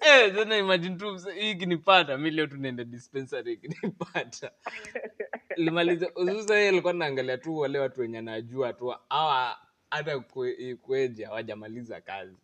Eh, 0.00 0.34
imagine 0.58 0.96
tu 0.96 1.12
mse, 1.12 1.32
hii 1.40 1.50
ikinipata 1.50 2.18
mi 2.18 2.30
leo 2.30 2.46
tunaenda 2.46 2.84
dispensary 2.84 3.60
limaliza 5.56 6.12
ususa 6.14 6.54
yeye 6.56 6.68
alikuwa 6.68 6.92
naangalia 6.92 7.38
tu 7.38 7.56
wale 7.58 7.78
watu 7.78 8.00
wenye 8.00 8.18
anajua 8.18 8.72
tu 8.72 8.94
awa 9.08 9.58
hata 9.90 10.14
kwe- 10.16 10.76
kweje 10.76 11.24
hawajamaliza 11.24 12.00
kazi. 12.00 12.36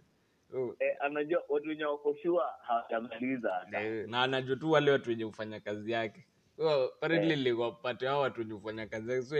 Eh, 0.80 0.96
anajua 1.00 1.42
watu 1.48 1.68
wenye 1.68 1.84
wako 1.84 2.16
hawajamaliza 2.62 3.66
eh, 3.72 4.08
na 4.08 4.22
anajua 4.22 4.56
tu 4.56 4.70
wale 4.70 4.90
watu 4.90 5.10
wenye 5.10 5.24
ufanya 5.24 5.60
kazi 5.60 5.92
yake. 5.92 6.26
So, 6.56 6.84
apparently 6.84 7.36
liwapate 7.36 8.06
hao 8.06 8.20
watu 8.20 8.40
wenye 8.40 8.52
ufanya 8.54 8.86
kazi 8.86 9.10
yake 9.12 9.22
so 9.26 9.36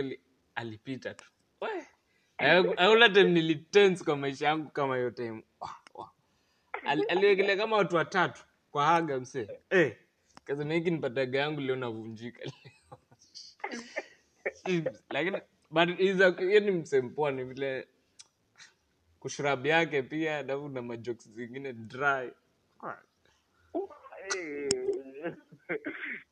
alipita 0.55 1.13
tu. 1.13 1.25
We, 1.61 1.69
haku- 1.69 1.90
hakuna 2.77 3.09
time 3.09 3.29
nilitense 3.29 4.03
kwa 4.03 4.15
maisha 4.17 4.47
yangu 4.47 4.69
kama 4.69 4.95
hiyo 4.97 5.11
time. 5.11 5.43
Aliwekelea 7.09 7.57
kama 7.57 7.75
watu 7.77 7.95
watatu 7.95 8.43
kwa 8.71 8.85
haga 8.85 9.19
msee. 9.19 9.47
Eh, 9.69 9.97
kasema 10.45 10.73
hiki 10.73 10.91
nipataga 10.91 11.39
yangu 11.39 11.61
leo 11.61 11.75
navunjika 11.75 12.39
leo. 12.43 12.53
Lakini 15.09 15.37
but 15.71 15.89
ni 17.31 17.43
vile. 17.43 17.87
Kushrab 19.19 19.65
yake 19.65 20.01
pia 20.03 20.37
alafu 20.37 20.69
na 20.69 20.81
majoks 20.81 21.29
zingine 21.29 21.73
dry 21.73 22.31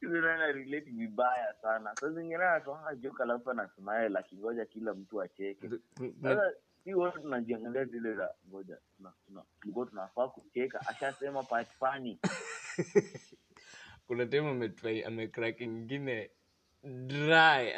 hizo 0.01 0.21
naye 0.21 0.37
na 0.37 0.51
relate 0.51 0.91
vibaya 0.91 1.53
sana. 1.61 1.95
Saa 1.95 2.09
zingine 2.09 2.35
anatoanga 2.35 2.95
joke 2.95 3.23
alafu 3.23 3.51
anasmile 3.51 4.19
akingoja 4.19 4.65
kila 4.65 4.93
mtu 4.93 5.21
acheke. 5.21 5.69
Sasa 6.21 6.53
si 6.83 6.93
wote 6.93 7.19
tunajiangalia 7.19 7.85
zile 7.85 8.13
za 8.13 8.33
ngoja 8.49 8.77
tulikuwa 9.61 9.85
tunafaa 9.85 10.27
kucheka, 10.27 10.87
ashasema 10.87 11.43
part 11.43 11.67
fani 11.67 12.19
kuna 14.07 14.25
time 14.25 14.49
ametry 14.49 15.03
amecrack 15.03 15.61
ingine 15.61 16.31
dry 16.83 17.69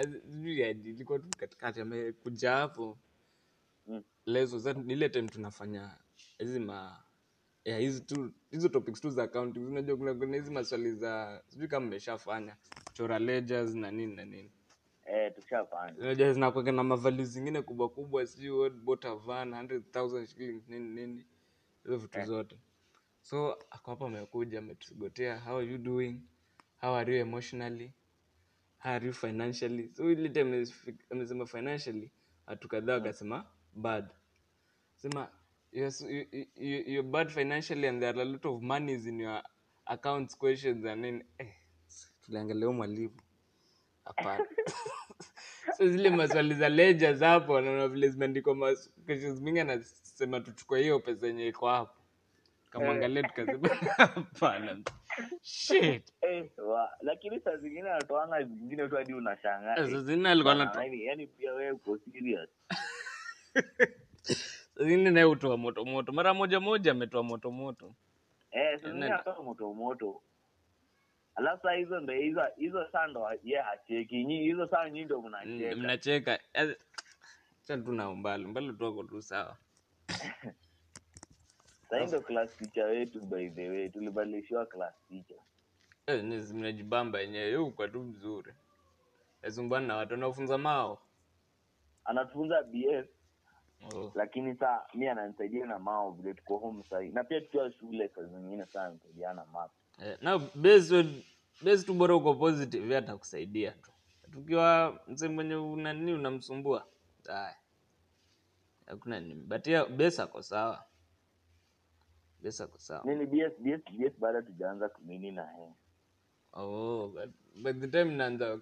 ilikuwa 0.71 1.19
tu 1.19 1.27
katikati 1.37 1.81
amekuja 1.81 2.51
hapo 2.51 2.97
Mm. 3.87 4.03
leso 4.25 4.75
ile 4.87 5.09
time 5.09 5.27
tunafanya 5.27 5.97
hizi 6.37 6.59
ma 6.59 7.03
hizi 7.63 8.01
tu 8.01 8.31
hizo 8.51 8.69
topics 8.69 9.01
tu 9.01 9.09
za 9.09 9.23
accounting. 9.23 9.59
Unajua 9.67 9.97
kuna 9.97 10.13
kuna 10.13 10.35
hizi 10.37 10.51
maswali 10.51 10.91
za 10.91 11.43
sijui 11.47 11.67
kama 11.67 11.85
mmeshafanya. 11.85 12.55
Chora 12.97 13.19
ledgers 13.19 13.75
na 13.75 13.91
nini 13.91 14.15
na 14.15 14.25
nini. 14.25 14.51
Eh, 15.05 15.33
tushafanya. 15.35 16.71
na 16.71 16.83
mavalu 16.83 17.23
zingine 17.23 17.61
kubwa 17.61 17.89
kubwa 17.89 18.27
sijui 18.27 18.49
what 18.59 18.73
bought 18.73 19.05
a 19.05 19.15
van 19.15 19.49
100,000 19.53 20.25
shillings 20.25 20.67
nini 20.69 20.89
nini. 20.89 21.25
Hizo 21.83 21.97
vitu 21.97 22.25
zote. 22.25 22.57
So 23.21 23.57
ako 23.69 23.91
hapa 23.91 24.05
amekuja 24.05 24.59
ametugotea 24.59 25.39
how 25.39 25.57
are 25.57 25.71
you 25.71 25.77
doing? 25.77 26.21
How 26.81 26.95
are 26.95 27.13
you 27.15 27.21
emotionally? 27.21 27.93
How 28.79 28.91
are 28.91 29.05
you 29.07 29.13
financially? 29.13 29.89
So 29.93 30.11
ile 30.11 30.29
time 30.29 30.65
amesema 31.09 31.45
financially 31.45 32.11
watu 32.47 32.67
kadhaa 32.67 32.93
wakasema 32.93 33.45
bad. 33.75 34.05
Sema 34.95 35.29
yes, 35.71 36.01
you, 36.01 36.25
you, 36.31 36.45
you, 36.55 36.83
you're 36.87 37.03
bad 37.11 37.31
financially 37.31 37.87
and 37.87 38.01
there 38.01 38.13
are 38.15 38.21
a 38.21 38.25
lot 38.25 38.45
of 38.49 38.61
monies 38.61 39.05
in 39.05 39.19
your 39.19 39.41
accounts 39.85 40.35
questions 40.37 40.85
and 40.85 41.03
then 41.03 41.23
eh, 41.39 41.47
tuliangalia 42.25 42.71
mwalimu. 42.71 43.13
Hapana. 44.05 44.45
So 45.77 45.87
zile 45.89 46.09
maswali 46.09 46.53
za 46.55 46.69
ledgers 46.69 47.19
hapo 47.19 47.61
naona 47.61 47.87
vile 47.87 48.09
zimeandikwa 48.09 48.75
questions 49.05 49.41
mingi 49.41 49.59
anasema 49.59 50.39
tuchukue 50.39 50.81
hiyo 50.81 50.99
pesa 50.99 51.27
yenye 51.27 51.47
iko 51.47 51.67
hapo. 51.69 52.01
Kamwangalia 52.69 53.23
tukasema 53.23 53.69
hapana. 53.97 54.81
Shit. 55.41 56.13
Eh, 56.21 56.49
wa, 56.57 56.89
lakini 57.01 57.39
saa 57.39 57.57
zingine 57.57 57.89
anatoanga 57.91 58.43
zingine 58.43 58.87
tu 58.87 58.95
hadi 58.95 59.13
unashangaa. 59.13 59.75
saa 59.75 59.85
zingine 60.01 60.29
alikuwa 60.29 60.53
anatoa 60.53 60.83
yaani- 60.83 61.05
yaani 61.05 61.27
pia 61.27 61.53
wewe 61.53 61.71
uko 61.71 61.97
serious. 61.97 62.49
Zingine 64.75 65.11
naye 65.11 65.25
hutoa 65.25 65.57
moto 65.57 65.85
moto 65.85 66.11
mara 66.11 66.33
moja 66.33 66.59
moja 66.59 66.91
ametoa 66.91 67.23
moto 67.23 67.51
moto 67.51 67.95
Eh, 68.51 68.79
zingine 68.79 69.09
moto 69.43 69.73
moto. 69.73 70.21
Alafu 71.35 71.61
saa 71.63 71.71
hizo 71.73 71.99
ndo 71.99 72.13
hizo 72.13 72.41
hizo 72.57 72.87
saa 72.91 73.07
ndo 73.07 73.27
ye 73.43 73.59
hacheki. 73.61 74.23
Nyi 74.25 74.43
hizo 74.43 74.67
saa 74.67 74.89
nyi 74.89 75.05
ndo 75.05 75.21
Mm, 75.21 75.27
mnacheka. 75.27 75.75
mnacheka 75.75 76.37
cha 76.37 76.75
acha 77.63 77.77
tu 77.77 77.91
na 77.91 78.09
umbali 78.09 78.45
umbali 78.45 78.73
tu 78.73 78.83
wako 78.83 79.03
tu 79.03 79.21
sawa 79.21 79.57
ndo 81.89 82.21
class 82.21 82.57
teacher 82.57 82.85
wetu 82.85 83.19
by 83.25 83.49
the 83.49 83.69
way. 83.69 83.89
Tulibadilishiwa 83.89 84.65
class 84.65 84.93
teacher. 85.09 85.37
Eh, 86.07 86.23
mnajibamba 86.53 87.19
yenyewe 87.19 87.51
yuko 87.51 87.87
tu 87.87 87.99
mzuri 87.99 88.53
nasumbana 89.41 89.87
na 89.87 89.95
watu 89.95 90.13
anafunza 90.13 90.57
mao 90.57 91.01
Anatufunza 92.05 92.63
BS 92.63 93.07
oh. 93.95 94.11
lakini 94.15 94.55
saa 94.55 94.81
mi 94.93 95.07
ananisaidia 95.07 95.65
na 95.65 95.79
mao 95.79 96.11
vile 96.11 96.33
tuko 96.33 96.57
home 96.57 96.83
sahii. 96.89 97.09
Na 97.09 97.23
pia 97.23 97.41
tukiwa 97.41 97.71
shule 97.71 98.07
saa 98.15 98.23
zingine 98.23 98.65
saa 98.65 98.81
ananisaidiana 98.83 99.45
math 99.45 99.71
eh, 99.99 100.17
na 100.21 100.39
base 100.39 101.03
base 101.61 101.85
tu 101.85 101.93
bora 101.93 102.15
uko 102.15 102.33
positive 102.35 102.97
atakusaidia 102.97 103.71
tu. 103.71 103.91
Tukiwa 104.31 104.99
mzee 105.07 105.27
mwenye 105.27 105.55
unani 105.55 106.13
unamsumbua. 106.13 106.87
Haya 107.27 107.55
hakuna 108.85 109.19
nini. 109.19 109.43
But 109.43 109.67
yeah, 109.67 110.19
ako 110.19 110.41
sawa. 110.43 110.85
Base 112.43 112.63
ako 112.63 112.77
sawa. 112.77 113.03
Nini 113.05 113.25
BS 113.25 113.53
BS 113.59 113.81
BS 113.97 114.19
baada 114.19 114.41
tujaanza 114.41 114.89
kunini 114.89 115.31
na 115.31 115.51
yeye. 115.57 115.73
Oh 116.53 117.07
but 117.07 117.29
by 117.63 117.73
the 117.73 117.87
time 117.87 118.15
naanza 118.15 118.55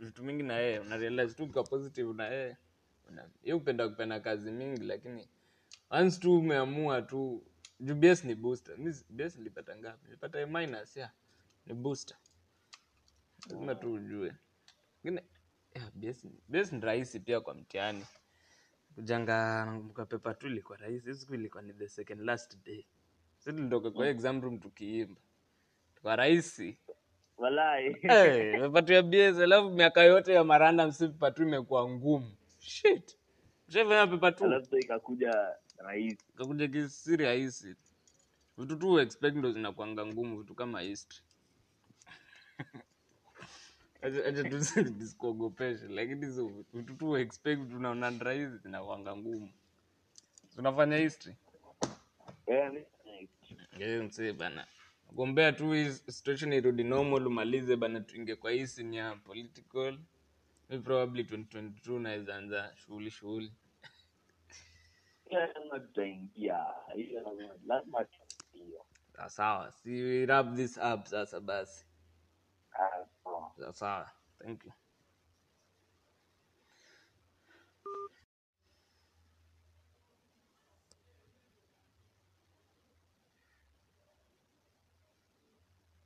vitu 0.00 0.24
mingi 0.24 0.42
na 0.42 0.54
yeye 0.58 0.78
una 0.80 0.96
realize 0.96 1.34
tu 1.34 1.46
kwa 1.52 1.64
positive 1.64 2.12
na 2.12 2.28
yeye 2.28 2.56
una 3.08 3.30
yeye 3.42 3.54
upenda 3.54 3.88
kupenda 3.88 4.20
kazi 4.20 4.50
mingi 4.50 4.82
lakini 4.84 5.28
once 5.90 6.20
tu 6.20 6.38
umeamua 6.38 7.02
tu 7.02 7.42
juu 7.80 7.94
BS 7.94 8.24
ni 8.24 8.34
booster. 8.34 8.78
Mi 8.78 8.94
BS 9.10 9.36
nilipata 9.36 9.76
ngapi? 9.76 10.04
Nilipata 10.04 10.42
A 10.42 10.46
minus 10.46 10.96
ya 10.96 11.10
ni 11.66 11.74
booster. 11.74 12.16
Lazima 13.50 13.74
tu 13.74 13.92
ujue. 13.92 14.32
Lakini 15.04 15.20
BS 15.94 16.26
BS 16.48 16.72
ni 16.72 16.80
rahisi 16.80 17.20
pia 17.20 17.40
kwa 17.40 17.54
mtihani. 17.54 18.04
Kujanga 18.94 19.64
nakumbuka 19.66 20.06
pepa 20.06 20.34
tu 20.34 20.46
ilikuwa 20.46 20.78
rahisi. 20.78 21.14
Siku 21.14 21.34
ilikuwa 21.34 21.62
ni 21.62 21.72
the 21.72 21.88
second 21.88 22.20
last 22.20 22.56
day. 22.64 22.84
Sisi 23.38 23.56
tulitoka 23.56 23.90
kwa 23.90 24.08
exam 24.08 24.40
room 24.42 24.58
tukiimba. 24.58 25.20
Kwa 26.02 26.16
rahisi. 26.16 26.78
Walai. 27.36 27.96
Eh, 28.02 28.54
umepatiwa 28.58 29.02
BS 29.02 29.38
alafu 29.38 29.70
miaka 29.70 30.02
yote 30.02 30.32
ya 30.32 30.44
maranda 30.44 30.86
msi 30.86 31.10
imekuwa 31.36 31.88
ngumu 31.90 32.36
shit. 32.66 33.16
Ushafanya 33.68 34.06
pepa 34.06 34.32
tu? 34.32 34.44
Alafu 34.44 34.78
ikakuja 34.78 35.56
rahisi. 35.78 36.18
Rahisi. 37.16 37.76
Vitu 38.58 38.76
tu 38.76 39.00
expect 39.00 39.36
ndo 39.36 39.52
zinakwanga 39.52 40.06
ngumu 40.06 40.38
vitu 40.38 40.54
kama 40.54 40.80
history 40.80 41.22
Acha- 44.02 44.24
acha 44.26 44.42
lakini 45.88 46.26
vitu 46.72 46.94
tu 46.94 47.16
expect 47.16 47.70
tunaona 47.70 48.10
rahisi 48.18 48.56
zinakuanga 48.58 49.16
ngumu. 49.16 49.50
Tunafanya 50.54 50.96
history. 50.96 51.36
Eh, 53.78 54.02
msee 54.04 54.32
bana. 54.32 54.66
Gombea 55.12 55.52
tu 55.52 55.92
situation 55.94 56.52
irudi 56.52 56.84
normal 56.84 57.26
umalize 57.26 57.76
bana 57.76 58.00
tuinge 58.00 58.36
kwa 58.36 58.50
hii 58.50 58.66
sini 58.66 58.96
ya 58.96 59.16
political 59.16 59.98
probably 60.68 61.22
2022 61.22 61.98
naweza 61.98 62.36
anza 62.36 62.72
shughuli 62.76 63.10
shughuli 63.10 63.52
lazima 65.30 65.80
tutaingia 65.80 66.66
hiyo 66.94 67.36
lazima 67.66 68.04
tutaingia 68.04 68.80
sawa 69.26 69.72
si 69.72 70.02
we 70.02 70.26
wrap 70.26 70.54
this 70.56 70.76
up 70.76 71.04
sasa 71.06 71.40
basi 71.40 71.86
sawa 73.56 73.72
sawa 73.72 74.10
thank 74.38 74.64
you 74.64 74.72